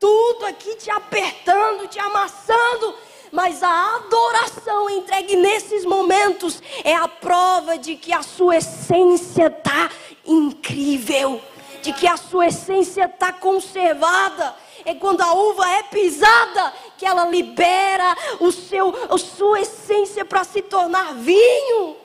[0.00, 2.94] Tudo aqui te apertando, te amassando.
[3.30, 9.90] Mas a adoração entregue nesses momentos é a prova de que a sua essência está
[10.24, 11.42] incrível,
[11.82, 17.26] de que a sua essência está conservada é quando a uva é pisada que ela
[17.26, 21.96] libera o seu, a sua essência para se tornar vinho.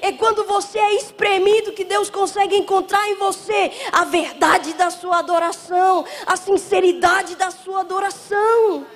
[0.00, 5.18] É quando você é espremido que Deus consegue encontrar em você a verdade da sua
[5.18, 8.86] adoração, a sinceridade da sua adoração.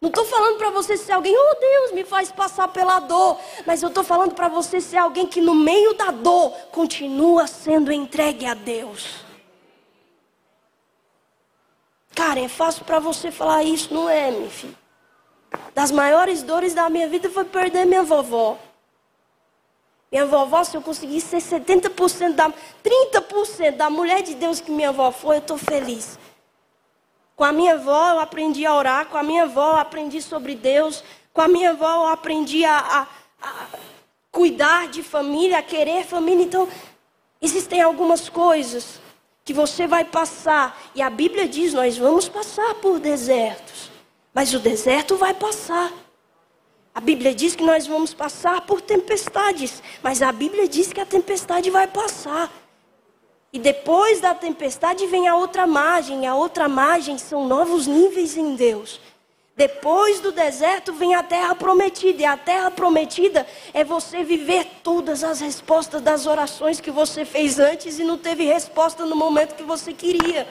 [0.00, 3.38] Não estou falando para você ser alguém, oh Deus, me faz passar pela dor.
[3.64, 7.92] Mas eu estou falando para você ser alguém que no meio da dor continua sendo
[7.92, 9.31] entregue a Deus.
[12.14, 14.76] Cara, é fácil para você falar isso, não é, meu filho?
[15.74, 18.58] Das maiores dores da minha vida foi perder minha vovó.
[20.10, 22.52] Minha vovó, se eu conseguir ser 70% da
[22.84, 26.18] 30% da mulher de Deus que minha avó foi, eu estou feliz.
[27.34, 30.54] Com a minha avó eu aprendi a orar, com a minha avó eu aprendi sobre
[30.54, 31.02] Deus,
[31.32, 33.06] com a minha avó eu aprendi a, a,
[33.42, 33.66] a
[34.30, 36.44] cuidar de família, a querer família.
[36.44, 36.68] Então,
[37.40, 39.00] existem algumas coisas
[39.44, 43.90] que você vai passar, e a Bíblia diz: nós vamos passar por desertos,
[44.32, 45.92] mas o deserto vai passar.
[46.94, 51.06] A Bíblia diz que nós vamos passar por tempestades, mas a Bíblia diz que a
[51.06, 52.52] tempestade vai passar.
[53.52, 58.36] E depois da tempestade vem a outra margem, e a outra margem são novos níveis
[58.36, 59.00] em Deus.
[59.54, 65.22] Depois do deserto vem a terra prometida, e a terra prometida é você viver todas
[65.22, 69.62] as respostas das orações que você fez antes e não teve resposta no momento que
[69.62, 70.48] você queria.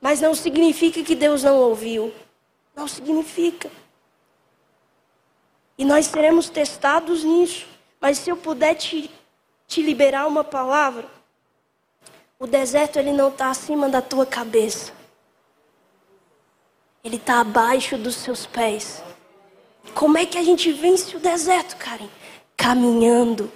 [0.00, 2.12] Mas não significa que Deus não ouviu.
[2.74, 3.70] Não significa.
[5.78, 7.66] E nós seremos testados nisso.
[7.98, 9.10] Mas se eu puder te,
[9.66, 11.06] te liberar uma palavra,
[12.38, 14.99] o deserto ele não está acima da tua cabeça.
[17.02, 19.02] Ele está abaixo dos seus pés.
[19.94, 22.08] Como é que a gente vence o deserto, Karen?
[22.56, 23.50] Caminhando,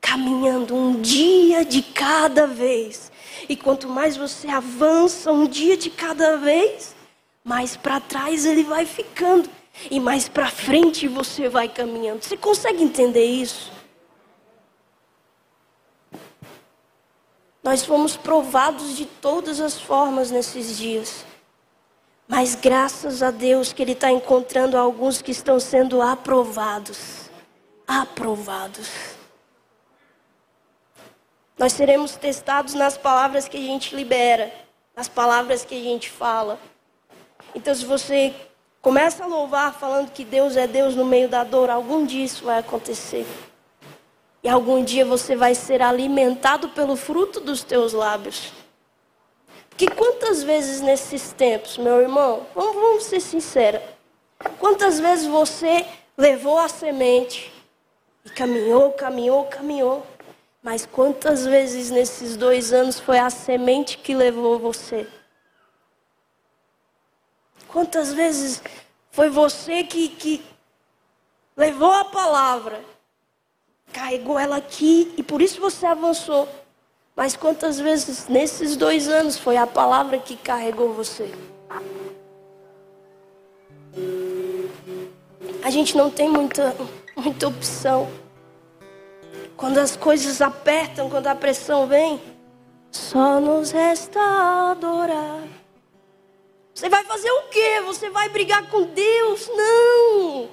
[0.00, 3.12] caminhando um dia de cada vez.
[3.48, 6.96] E quanto mais você avança um dia de cada vez,
[7.44, 9.48] mais para trás ele vai ficando.
[9.90, 12.24] E mais para frente você vai caminhando.
[12.24, 13.70] Você consegue entender isso?
[17.62, 21.27] Nós fomos provados de todas as formas nesses dias.
[22.28, 27.30] Mas graças a Deus que Ele está encontrando alguns que estão sendo aprovados.
[27.86, 28.88] Aprovados.
[31.58, 34.52] Nós seremos testados nas palavras que a gente libera,
[34.94, 36.60] nas palavras que a gente fala.
[37.54, 38.32] Então, se você
[38.80, 41.68] Começa a louvar falando que Deus é Deus no meio da dor.
[41.68, 43.26] Algum dia isso vai acontecer.
[44.42, 48.52] E algum dia você vai ser alimentado pelo fruto dos teus lábios.
[49.78, 53.80] Porque quantas vezes nesses tempos, meu irmão, vamos, vamos ser sinceros,
[54.58, 57.52] quantas vezes você levou a semente
[58.24, 60.04] e caminhou, caminhou, caminhou,
[60.60, 65.06] mas quantas vezes nesses dois anos foi a semente que levou você?
[67.68, 68.60] Quantas vezes
[69.12, 70.44] foi você que, que
[71.56, 72.84] levou a palavra,
[73.92, 76.48] carregou ela aqui e por isso você avançou.
[77.18, 81.28] Mas quantas vezes nesses dois anos foi a palavra que carregou você?
[85.64, 86.76] A gente não tem muita,
[87.16, 88.08] muita opção.
[89.56, 92.22] Quando as coisas apertam, quando a pressão vem,
[92.92, 94.20] só nos resta
[94.70, 95.42] adorar.
[96.72, 97.80] Você vai fazer o quê?
[97.84, 99.50] Você vai brigar com Deus?
[99.56, 100.48] Não!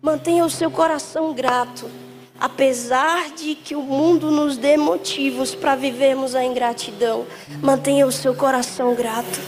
[0.00, 2.03] Mantenha o seu coração grato.
[2.38, 7.26] Apesar de que o mundo nos dê motivos para vivermos a ingratidão,
[7.62, 9.40] mantenha o seu coração grato.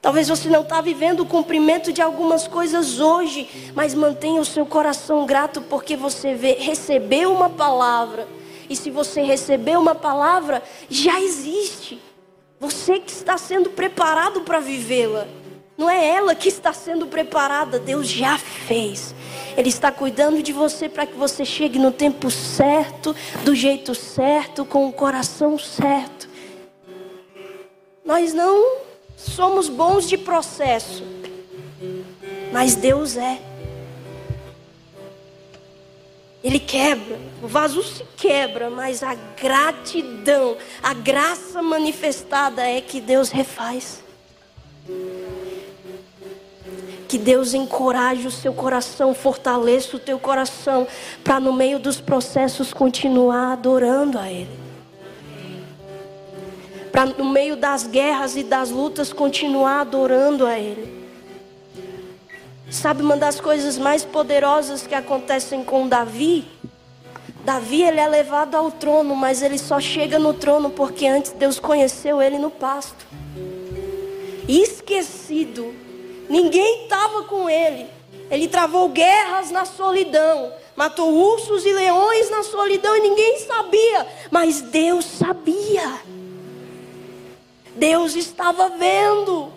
[0.00, 4.66] Talvez você não está vivendo o cumprimento de algumas coisas hoje, mas mantenha o seu
[4.66, 8.28] coração grato porque você vê, recebeu uma palavra.
[8.68, 11.98] E se você recebeu uma palavra, já existe.
[12.60, 15.26] Você que está sendo preparado para vivê-la.
[15.76, 19.14] Não é ela que está sendo preparada, Deus já fez.
[19.56, 24.64] Ele está cuidando de você para que você chegue no tempo certo, do jeito certo,
[24.64, 26.28] com o coração certo.
[28.04, 28.78] Nós não
[29.16, 31.04] somos bons de processo,
[32.52, 33.40] mas Deus é.
[36.42, 43.30] Ele quebra, o vaso se quebra, mas a gratidão, a graça manifestada é que Deus
[43.30, 44.02] refaz.
[47.14, 50.84] Que Deus encoraje o seu coração, fortaleça o teu coração,
[51.22, 54.50] para no meio dos processos continuar adorando a Ele.
[56.90, 61.06] Para no meio das guerras e das lutas continuar adorando a Ele.
[62.68, 66.44] Sabe uma das coisas mais poderosas que acontecem com Davi?
[67.44, 71.60] Davi ele é levado ao trono, mas ele só chega no trono porque antes Deus
[71.60, 73.06] conheceu ele no pasto.
[74.48, 75.83] Esquecido.
[76.28, 77.86] Ninguém estava com ele.
[78.30, 84.60] Ele travou guerras na solidão, matou ursos e leões na solidão e ninguém sabia, mas
[84.60, 86.00] Deus sabia.
[87.76, 89.52] Deus estava vendo.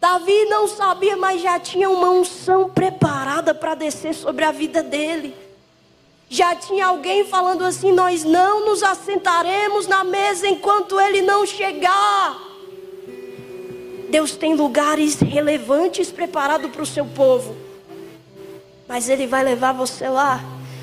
[0.00, 5.34] Davi não sabia, mas já tinha uma unção preparada para descer sobre a vida dele.
[6.28, 12.40] Já tinha alguém falando assim: Nós não nos assentaremos na mesa enquanto ele não chegar.
[14.08, 17.56] Deus tem lugares relevantes preparados para o seu povo.
[18.88, 20.42] Mas Ele vai levar você lá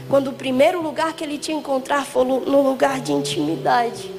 [0.10, 4.12] quando o primeiro lugar que Ele te encontrar for no lugar de intimidade.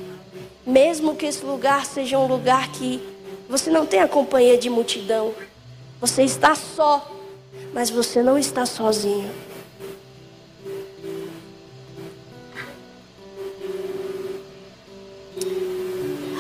[0.67, 3.03] Mesmo que esse lugar seja um lugar que
[3.49, 5.35] você não tem a companhia de multidão.
[6.01, 7.11] Você está só,
[7.73, 9.31] mas você não está sozinho.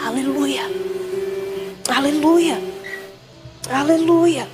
[0.07, 0.94] Aleluia.
[1.89, 2.59] Aleluia.
[3.71, 4.49] Aleluia.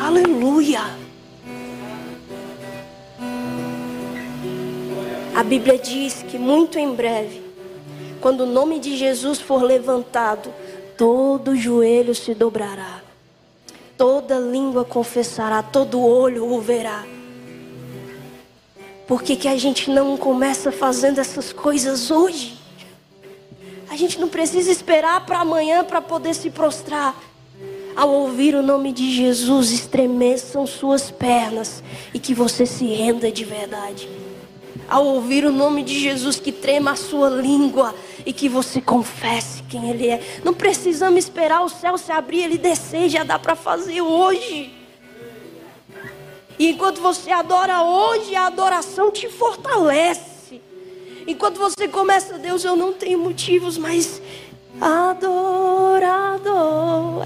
[0.00, 0.80] Aleluia.
[5.36, 7.42] A Bíblia diz que muito em breve,
[8.20, 10.52] quando o nome de Jesus for levantado,
[10.96, 13.02] todo joelho se dobrará,
[13.96, 17.04] toda língua confessará, todo olho o verá.
[19.06, 22.59] Por que, que a gente não começa fazendo essas coisas hoje?
[23.90, 27.12] A gente não precisa esperar para amanhã para poder se prostrar.
[27.96, 31.82] Ao ouvir o nome de Jesus, estremeçam suas pernas
[32.14, 34.08] e que você se renda de verdade.
[34.88, 37.92] Ao ouvir o nome de Jesus, que trema a sua língua
[38.24, 40.40] e que você confesse quem Ele é.
[40.44, 44.72] Não precisamos esperar o céu se abrir, Ele descer, já dá para fazer hoje.
[46.56, 50.29] E enquanto você adora hoje, a adoração te fortalece.
[51.26, 54.22] Enquanto você começa, Deus, eu não tenho motivos, mas
[54.80, 56.30] adorador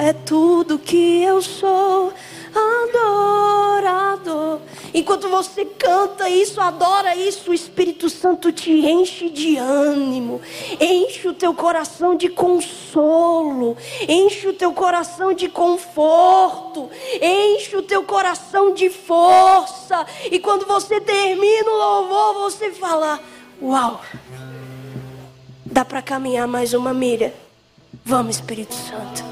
[0.01, 2.13] é tudo que eu sou.
[2.55, 4.61] Adorador.
[4.93, 10.41] Enquanto você canta isso, adora isso, o Espírito Santo te enche de ânimo,
[10.81, 13.77] enche o teu coração de consolo,
[14.09, 16.89] enche o teu coração de conforto,
[17.21, 20.07] enche o teu coração de força.
[20.31, 23.21] E quando você termina o louvor, você fala:
[23.61, 24.01] Uau!
[25.65, 27.35] Dá para caminhar mais uma milha.
[28.05, 29.25] Vamos, Espírito Santo.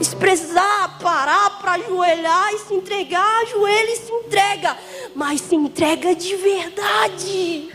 [0.00, 4.76] Se precisar parar para ajoelhar e se entregar, ajoelha e se entrega.
[5.14, 7.72] Mas se entrega de verdade.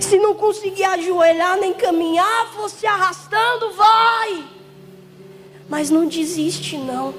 [0.00, 4.44] Se não conseguir ajoelhar nem caminhar, você arrastando, vai.
[5.68, 7.14] Mas não desiste, não.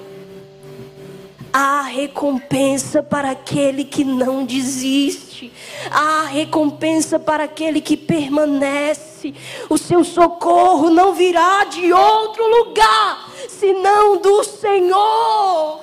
[1.56, 5.54] Há recompensa para aquele que não desiste.
[5.92, 9.36] Há recompensa para aquele que permanece.
[9.70, 15.82] O seu socorro não virá de outro lugar, senão do Senhor.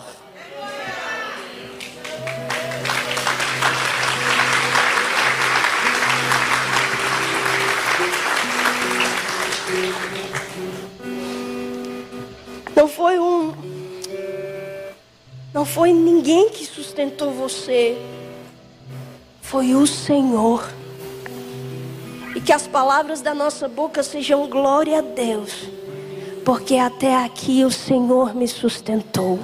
[12.74, 13.69] Não foi um
[15.52, 18.00] não foi ninguém que sustentou você.
[19.42, 20.68] Foi o Senhor.
[22.36, 25.52] E que as palavras da nossa boca sejam glória a Deus.
[26.44, 29.40] Porque até aqui o Senhor me sustentou.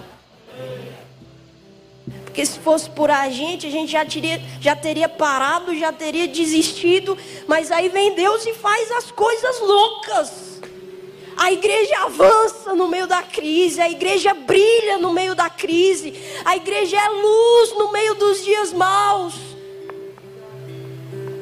[2.24, 6.28] Porque se fosse por a gente, a gente já teria, já teria parado, já teria
[6.28, 7.18] desistido.
[7.48, 10.45] Mas aí vem Deus e faz as coisas loucas.
[11.37, 16.14] A igreja avança no meio da crise, a igreja brilha no meio da crise,
[16.45, 19.34] a igreja é luz no meio dos dias maus.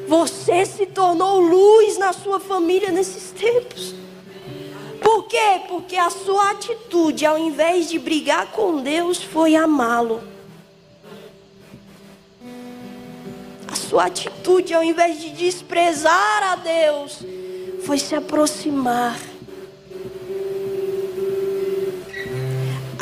[0.09, 3.95] Você se tornou luz na sua família nesses tempos.
[5.01, 5.62] Por quê?
[5.68, 10.22] Porque a sua atitude, ao invés de brigar com Deus, foi amá-lo.
[13.68, 17.20] A sua atitude, ao invés de desprezar a Deus,
[17.84, 19.34] foi se aproximar.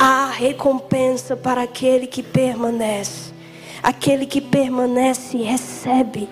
[0.03, 3.31] Há recompensa para aquele que permanece.
[3.81, 6.27] Aquele que permanece recebe.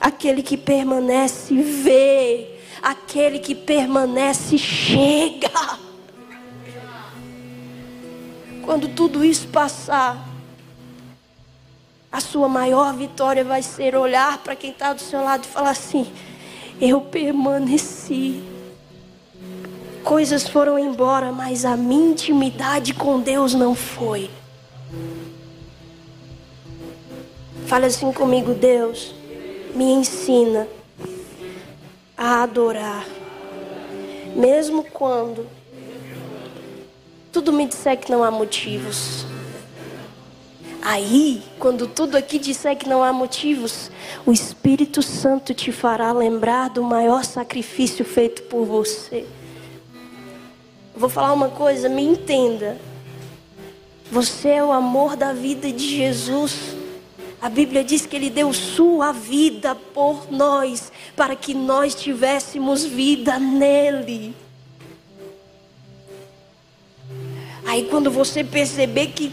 [0.00, 2.56] Aquele que permanece vê.
[2.82, 5.52] Aquele que permanece chega.
[8.64, 10.28] Quando tudo isso passar,
[12.10, 15.70] a sua maior vitória vai ser olhar para quem está do seu lado e falar
[15.70, 16.12] assim:
[16.80, 18.51] Eu permaneci.
[20.04, 24.30] Coisas foram embora, mas a minha intimidade com Deus não foi.
[27.66, 29.14] Fala assim comigo, Deus,
[29.74, 30.68] me ensina
[32.16, 33.06] a adorar,
[34.36, 35.46] mesmo quando
[37.32, 39.24] tudo me disser que não há motivos.
[40.82, 43.90] Aí, quando tudo aqui disser que não há motivos,
[44.26, 49.24] o Espírito Santo te fará lembrar do maior sacrifício feito por você.
[50.94, 52.78] Vou falar uma coisa, me entenda.
[54.10, 56.76] Você é o amor da vida de Jesus.
[57.40, 63.38] A Bíblia diz que Ele deu sua vida por nós, para que nós tivéssemos vida
[63.38, 64.36] nele.
[67.64, 69.32] Aí, quando você perceber que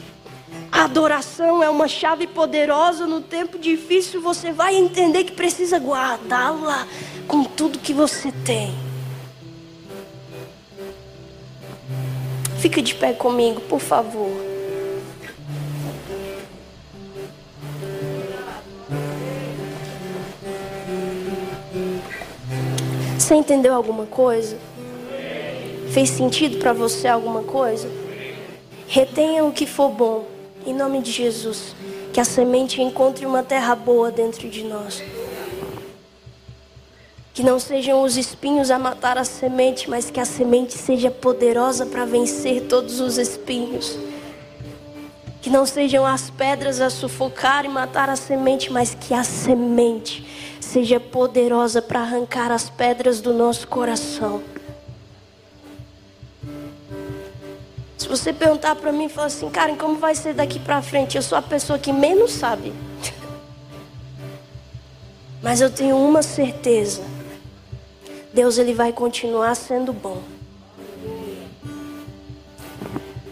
[0.72, 6.88] a adoração é uma chave poderosa no tempo difícil, você vai entender que precisa guardá-la
[7.28, 8.89] com tudo que você tem.
[12.60, 14.30] Fica de pé comigo, por favor.
[23.18, 24.58] Você entendeu alguma coisa?
[25.94, 27.90] Fez sentido para você alguma coisa?
[28.90, 30.26] Retenha o que for bom,
[30.66, 31.74] em nome de Jesus.
[32.12, 35.02] Que a semente encontre uma terra boa dentro de nós.
[37.40, 41.86] Que não sejam os espinhos a matar a semente, mas que a semente seja poderosa
[41.86, 43.98] para vencer todos os espinhos.
[45.42, 50.28] Que não sejam as pedras a sufocar e matar a semente, mas que a semente
[50.60, 54.44] seja poderosa para arrancar as pedras do nosso coração.
[57.98, 61.16] Se você perguntar para mim falar assim, Karen, como vai ser daqui para frente?
[61.16, 62.74] Eu sou a pessoa que menos sabe.
[65.42, 67.18] Mas eu tenho uma certeza.
[68.34, 70.22] Deus ele vai continuar sendo bom.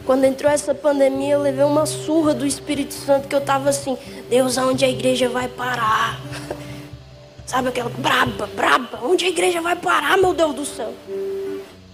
[0.05, 3.97] Quando entrou essa pandemia, eu levei uma surra do Espírito Santo que eu tava assim,
[4.29, 6.19] Deus, aonde a igreja vai parar?
[7.45, 8.99] Sabe aquela braba, braba?
[9.03, 10.93] Onde a igreja vai parar, meu Deus do céu?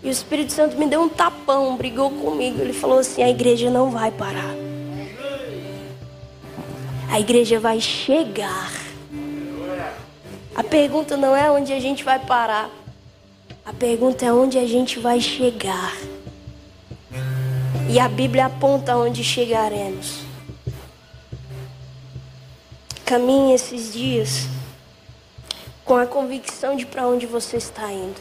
[0.04, 2.62] E o Espírito Santo me deu um tapão, brigou comigo.
[2.62, 4.54] Ele falou assim: a igreja não vai parar.
[7.10, 8.72] A igreja vai chegar.
[10.56, 12.70] A pergunta não é onde a gente vai parar.
[13.66, 15.96] A pergunta é onde a gente vai chegar.
[17.90, 20.20] E a Bíblia aponta onde chegaremos.
[23.06, 24.48] Caminhe esses dias
[25.86, 28.20] com a convicção de para onde você está indo.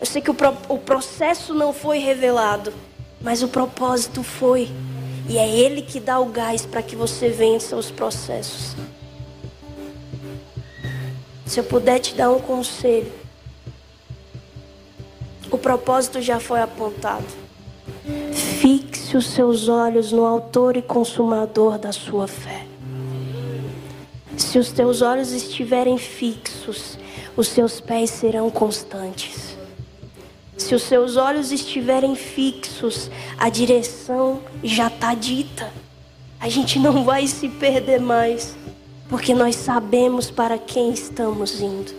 [0.00, 2.72] Eu sei que o, pro, o processo não foi revelado,
[3.20, 4.68] mas o propósito foi.
[5.28, 8.74] E é Ele que dá o gás para que você vença os processos.
[11.46, 13.21] Se eu puder te dar um conselho,
[15.52, 17.26] o propósito já foi apontado.
[18.32, 22.66] Fixe os seus olhos no Autor e Consumador da sua fé.
[24.36, 26.98] Se os teus olhos estiverem fixos,
[27.36, 29.56] os seus pés serão constantes.
[30.56, 35.70] Se os seus olhos estiverem fixos, a direção já está dita.
[36.40, 38.56] A gente não vai se perder mais,
[39.08, 41.92] porque nós sabemos para quem estamos indo.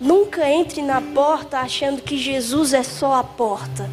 [0.00, 3.90] Nunca entre na porta achando que Jesus é só a porta.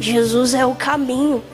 [0.00, 1.44] Jesus é o caminho.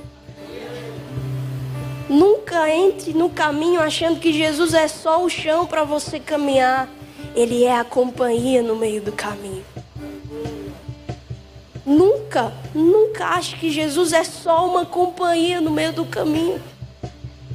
[2.08, 6.88] Nunca entre no caminho achando que Jesus é só o chão para você caminhar.
[7.34, 9.64] Ele é a companhia no meio do caminho.
[11.84, 16.62] Nunca, nunca ache que Jesus é só uma companhia no meio do caminho.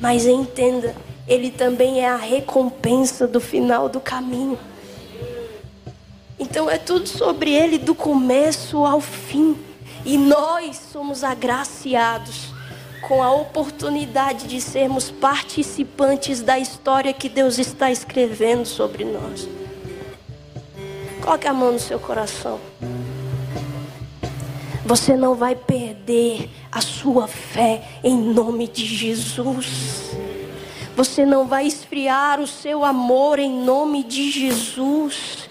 [0.01, 4.59] Mas entenda, ele também é a recompensa do final do caminho.
[6.38, 9.57] Então é tudo sobre ele do começo ao fim.
[10.05, 12.53] E nós somos agraciados
[13.01, 19.47] com a oportunidade de sermos participantes da história que Deus está escrevendo sobre nós.
[21.21, 22.59] Coloque a mão no seu coração.
[24.86, 30.11] Você não vai perder a sua fé em nome de Jesus.
[30.95, 35.45] Você não vai esfriar o seu amor em nome de Jesus.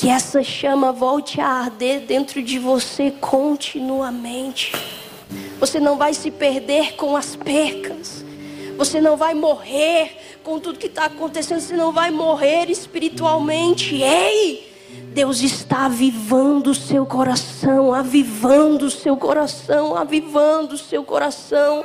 [0.00, 4.72] Que essa chama volte a arder dentro de você continuamente.
[5.58, 8.24] Você não vai se perder com as percas.
[8.78, 11.60] Você não vai morrer com tudo que está acontecendo.
[11.60, 13.96] Você não vai morrer espiritualmente.
[13.96, 14.72] Ei!
[15.12, 21.84] Deus está avivando o seu coração, avivando o seu coração, avivando o seu coração.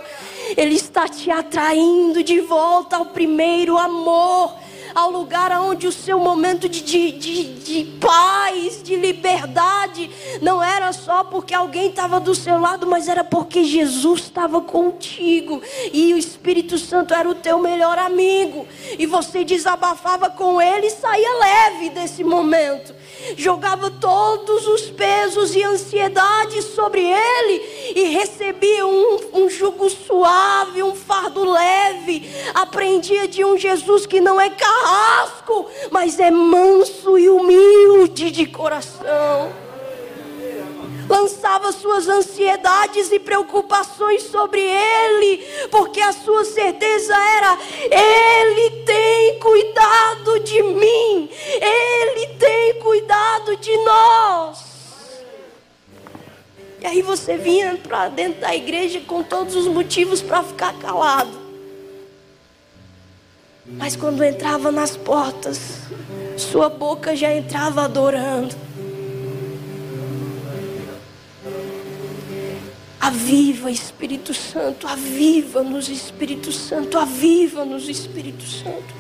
[0.56, 4.54] Ele está te atraindo de volta ao primeiro amor
[4.96, 10.10] ao lugar onde o seu momento de, de, de, de paz, de liberdade,
[10.42, 15.62] não era só porque alguém estava do seu lado, mas era porque Jesus estava contigo.
[15.92, 18.66] E o Espírito Santo era o teu melhor amigo,
[18.98, 22.96] e você desabafava com ele e saía leve desse momento
[23.38, 30.96] jogava todos os pesos e ansiedades sobre ele e recebia um, um jugo suave, um
[30.96, 32.30] fardo leve.
[32.54, 39.65] Aprendia de um Jesus que não é carrasco, mas é manso e humilde de coração.
[41.08, 45.38] Lançava suas ansiedades e preocupações sobre Ele,
[45.70, 51.30] porque a sua certeza era: Ele tem cuidado de mim,
[51.62, 54.76] Ele tem cuidado de nós.
[56.82, 61.46] E aí você vinha para dentro da igreja com todos os motivos para ficar calado.
[63.66, 65.80] Mas quando entrava nas portas,
[66.38, 68.65] sua boca já entrava adorando.
[73.06, 78.96] Aviva, Espírito Santo, aviva-nos, Espírito Santo, aviva-nos, Espírito Santo.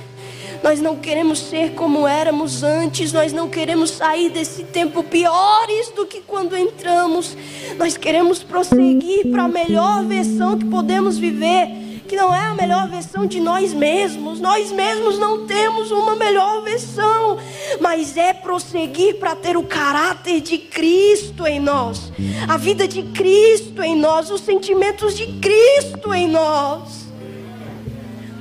[0.64, 6.06] Nós não queremos ser como éramos antes, nós não queremos sair desse tempo piores do
[6.06, 7.36] que quando entramos.
[7.80, 11.68] Nós queremos prosseguir para a melhor versão que podemos viver
[12.06, 14.39] que não é a melhor versão de nós mesmos.
[14.39, 17.38] Nós mesmos não temos uma melhor versão,
[17.80, 22.12] mas é prosseguir para ter o caráter de Cristo em nós,
[22.47, 27.06] a vida de Cristo em nós, os sentimentos de Cristo em nós.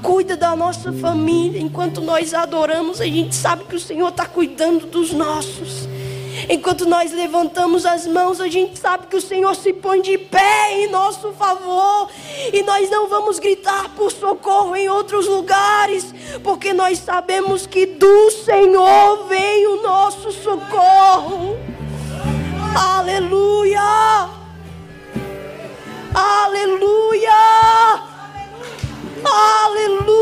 [0.02, 4.86] Cuida da nossa família, enquanto nós adoramos, a gente sabe que o Senhor está cuidando
[4.86, 5.88] dos nossos.
[6.48, 10.72] Enquanto nós levantamos as mãos, a gente sabe que o Senhor se põe de pé
[10.80, 12.08] em nosso favor.
[12.52, 18.30] E nós não vamos gritar por socorro em outros lugares, porque nós sabemos que do
[18.30, 21.56] Senhor vem o nosso socorro.
[22.76, 23.80] Aleluia!
[26.14, 27.30] Aleluia!
[29.24, 30.14] Aleluia!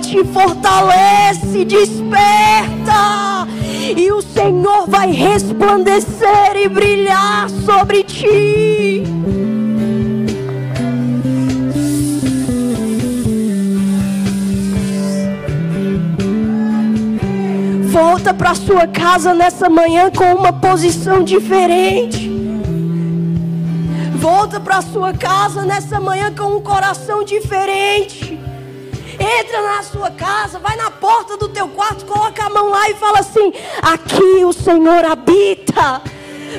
[0.00, 3.46] Te fortalece, desperta.
[3.96, 9.02] E o Senhor vai resplandecer e brilhar sobre ti.
[17.90, 22.30] Volta para sua casa nessa manhã com uma posição diferente.
[24.14, 28.17] Volta para sua casa nessa manhã com um coração diferente.
[29.40, 32.94] Entra na sua casa, vai na porta do teu quarto, coloca a mão lá e
[32.94, 33.52] fala assim:
[33.82, 36.00] Aqui o Senhor habita.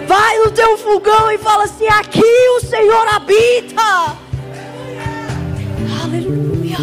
[0.07, 2.21] Vai no teu fogão e fala assim: Aqui
[2.57, 4.15] o Senhor habita.
[6.03, 6.77] Aleluia.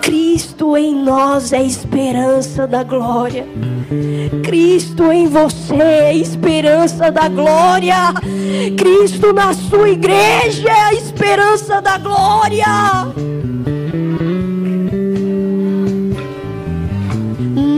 [0.00, 3.46] Cristo em nós é esperança da glória.
[4.42, 6.14] Cristo em você é a
[6.62, 7.96] esperança da glória.
[8.78, 12.66] Cristo na sua igreja é a esperança da glória.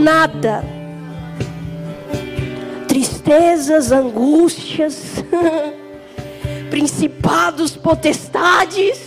[0.03, 0.63] Nada,
[2.87, 5.25] tristezas, angústias,
[6.69, 8.99] principados, potestades,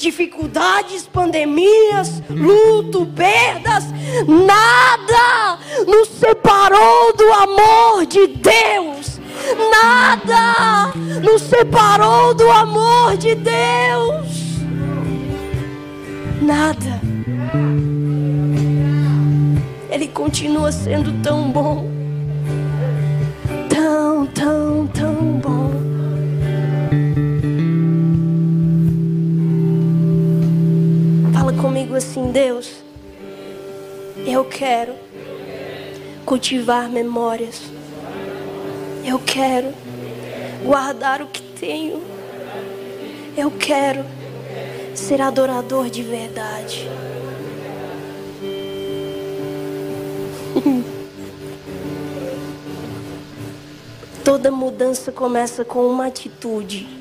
[0.00, 3.84] dificuldades, pandemias, luto, perdas,
[4.26, 9.20] nada nos separou do amor de Deus.
[9.70, 10.92] Nada
[11.22, 14.26] nos separou do amor de Deus.
[16.40, 17.00] Nada.
[19.90, 21.90] Ele continua sendo tão bom.
[23.68, 25.19] Tão, tão, tão
[31.60, 32.82] comigo assim: Deus,
[34.26, 34.94] eu quero
[36.24, 37.60] cultivar memórias.
[39.04, 39.74] Eu quero
[40.64, 42.02] guardar o que tenho.
[43.36, 44.04] Eu quero
[44.94, 46.88] ser adorador de verdade.
[54.24, 56.99] Toda mudança começa com uma atitude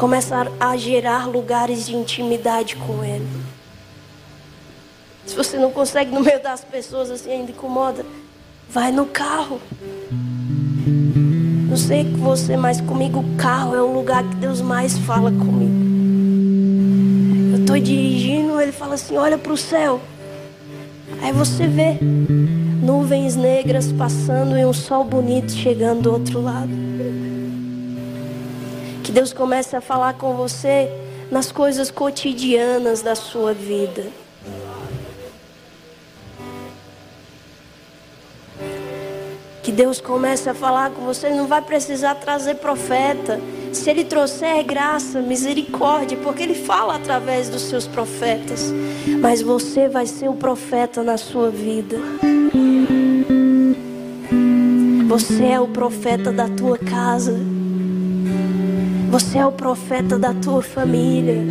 [0.00, 3.28] começar a gerar lugares de intimidade com Ele.
[5.26, 8.04] Se você não consegue no meio das pessoas assim, ainda incomoda,
[8.72, 9.60] Vai no carro.
[11.68, 15.32] Não sei com você, mas comigo o carro é o lugar que Deus mais fala
[15.32, 15.74] comigo.
[17.52, 20.00] Eu estou dirigindo, ele fala assim: olha para o céu.
[21.20, 21.98] Aí você vê
[22.80, 26.70] nuvens negras passando e um sol bonito chegando do outro lado.
[29.02, 30.88] Que Deus comece a falar com você
[31.30, 34.06] nas coisas cotidianas da sua vida.
[39.62, 43.40] Que Deus comece a falar com você, não vai precisar trazer profeta.
[43.72, 48.72] Se ele trouxer é graça, misericórdia, porque ele fala através dos seus profetas.
[49.20, 51.98] Mas você vai ser o profeta na sua vida.
[55.08, 57.49] Você é o profeta da tua casa.
[59.10, 61.44] Você é o profeta da tua família.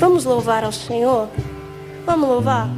[0.00, 1.28] Vamos louvar ao Senhor?
[2.06, 2.68] Vamos louvar?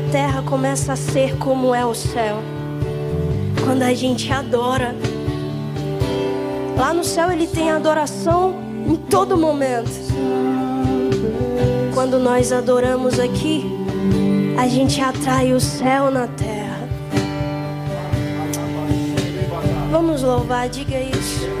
[0.00, 2.38] a terra começa a ser como é o céu.
[3.62, 4.94] Quando a gente adora.
[6.80, 8.54] Lá no céu ele tem adoração
[8.88, 9.90] em todo momento.
[11.92, 13.66] Quando nós adoramos aqui,
[14.58, 16.88] a gente atrai o céu na terra.
[19.90, 21.59] Vamos louvar, diga isso.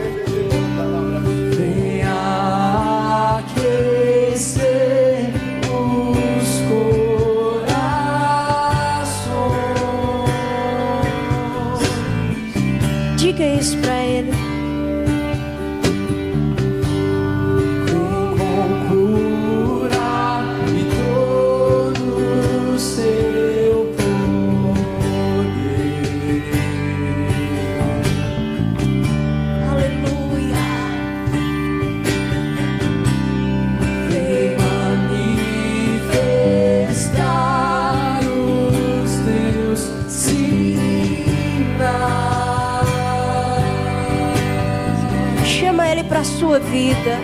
[46.50, 47.16] Sua vida.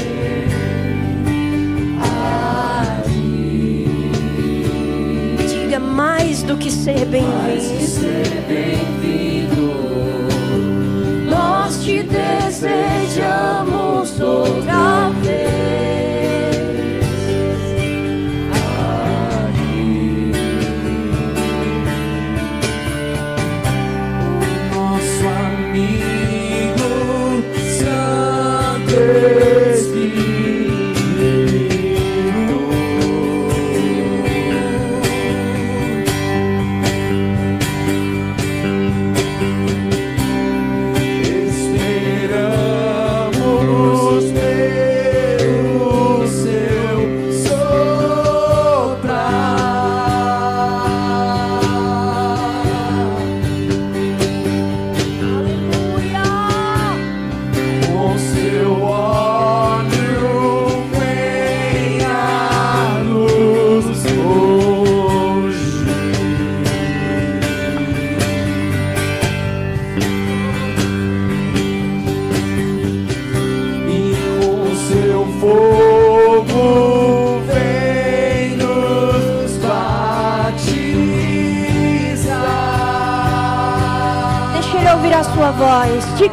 [3.03, 3.35] Aí,
[5.45, 8.94] Diga mais do que ser bem-vindo.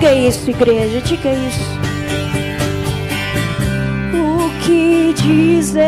[0.02, 1.00] Diga isso, igreja.
[1.00, 1.78] Diga isso.
[4.12, 5.84] O que dizer?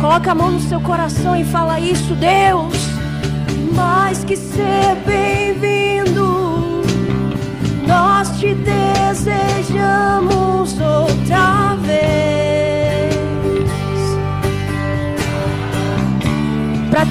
[0.00, 2.76] Coloca a mão no seu coração e fala isso, Deus.
[3.74, 5.39] Mais que ser bem-vindo,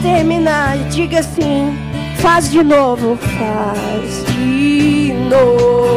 [0.02, 1.78] terminar, diga assim:
[2.18, 5.89] faz de novo, faz de novo.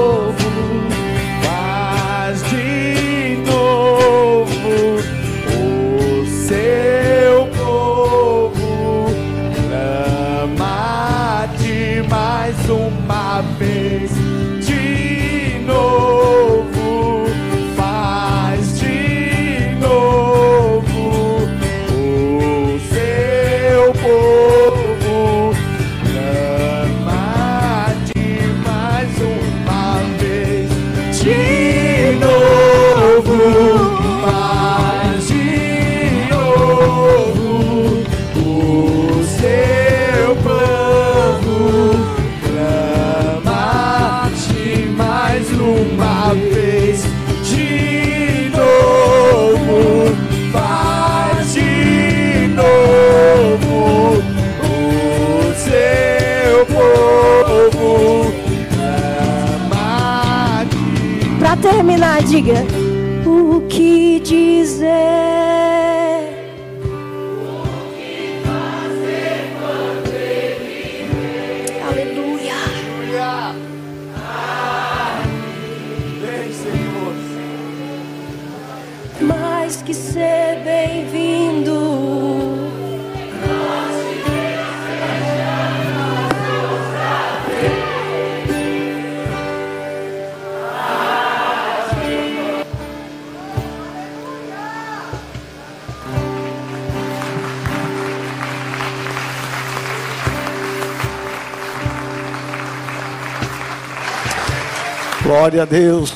[105.52, 106.14] Glória a Deus.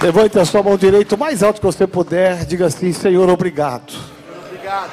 [0.00, 2.46] Levante a sua mão direita o mais alto que você puder.
[2.46, 3.92] Diga assim: Senhor, obrigado.
[4.46, 4.90] Obrigado.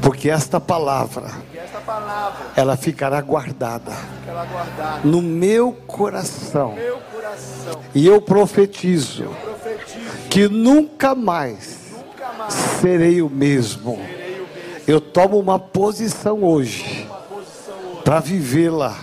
[0.00, 3.92] Porque esta palavra, Que esta palavra, ela ficará guardada
[4.28, 6.74] ela guardar no meu coração.
[6.74, 7.80] meu coração.
[7.92, 10.28] E eu profetizo Profetizo.
[10.30, 13.96] que nunca mais Nunca mais serei o mesmo.
[13.96, 14.82] serei o mesmo.
[14.86, 18.02] Eu tomo uma posição hoje Uma posição hoje.
[18.04, 18.94] para vivê-la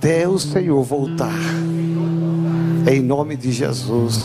[0.00, 1.38] até o Senhor voltar.
[2.90, 4.24] Em nome de Jesus.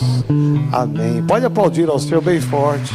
[0.72, 1.22] Amém.
[1.22, 2.94] Pode aplaudir ao Senhor bem forte.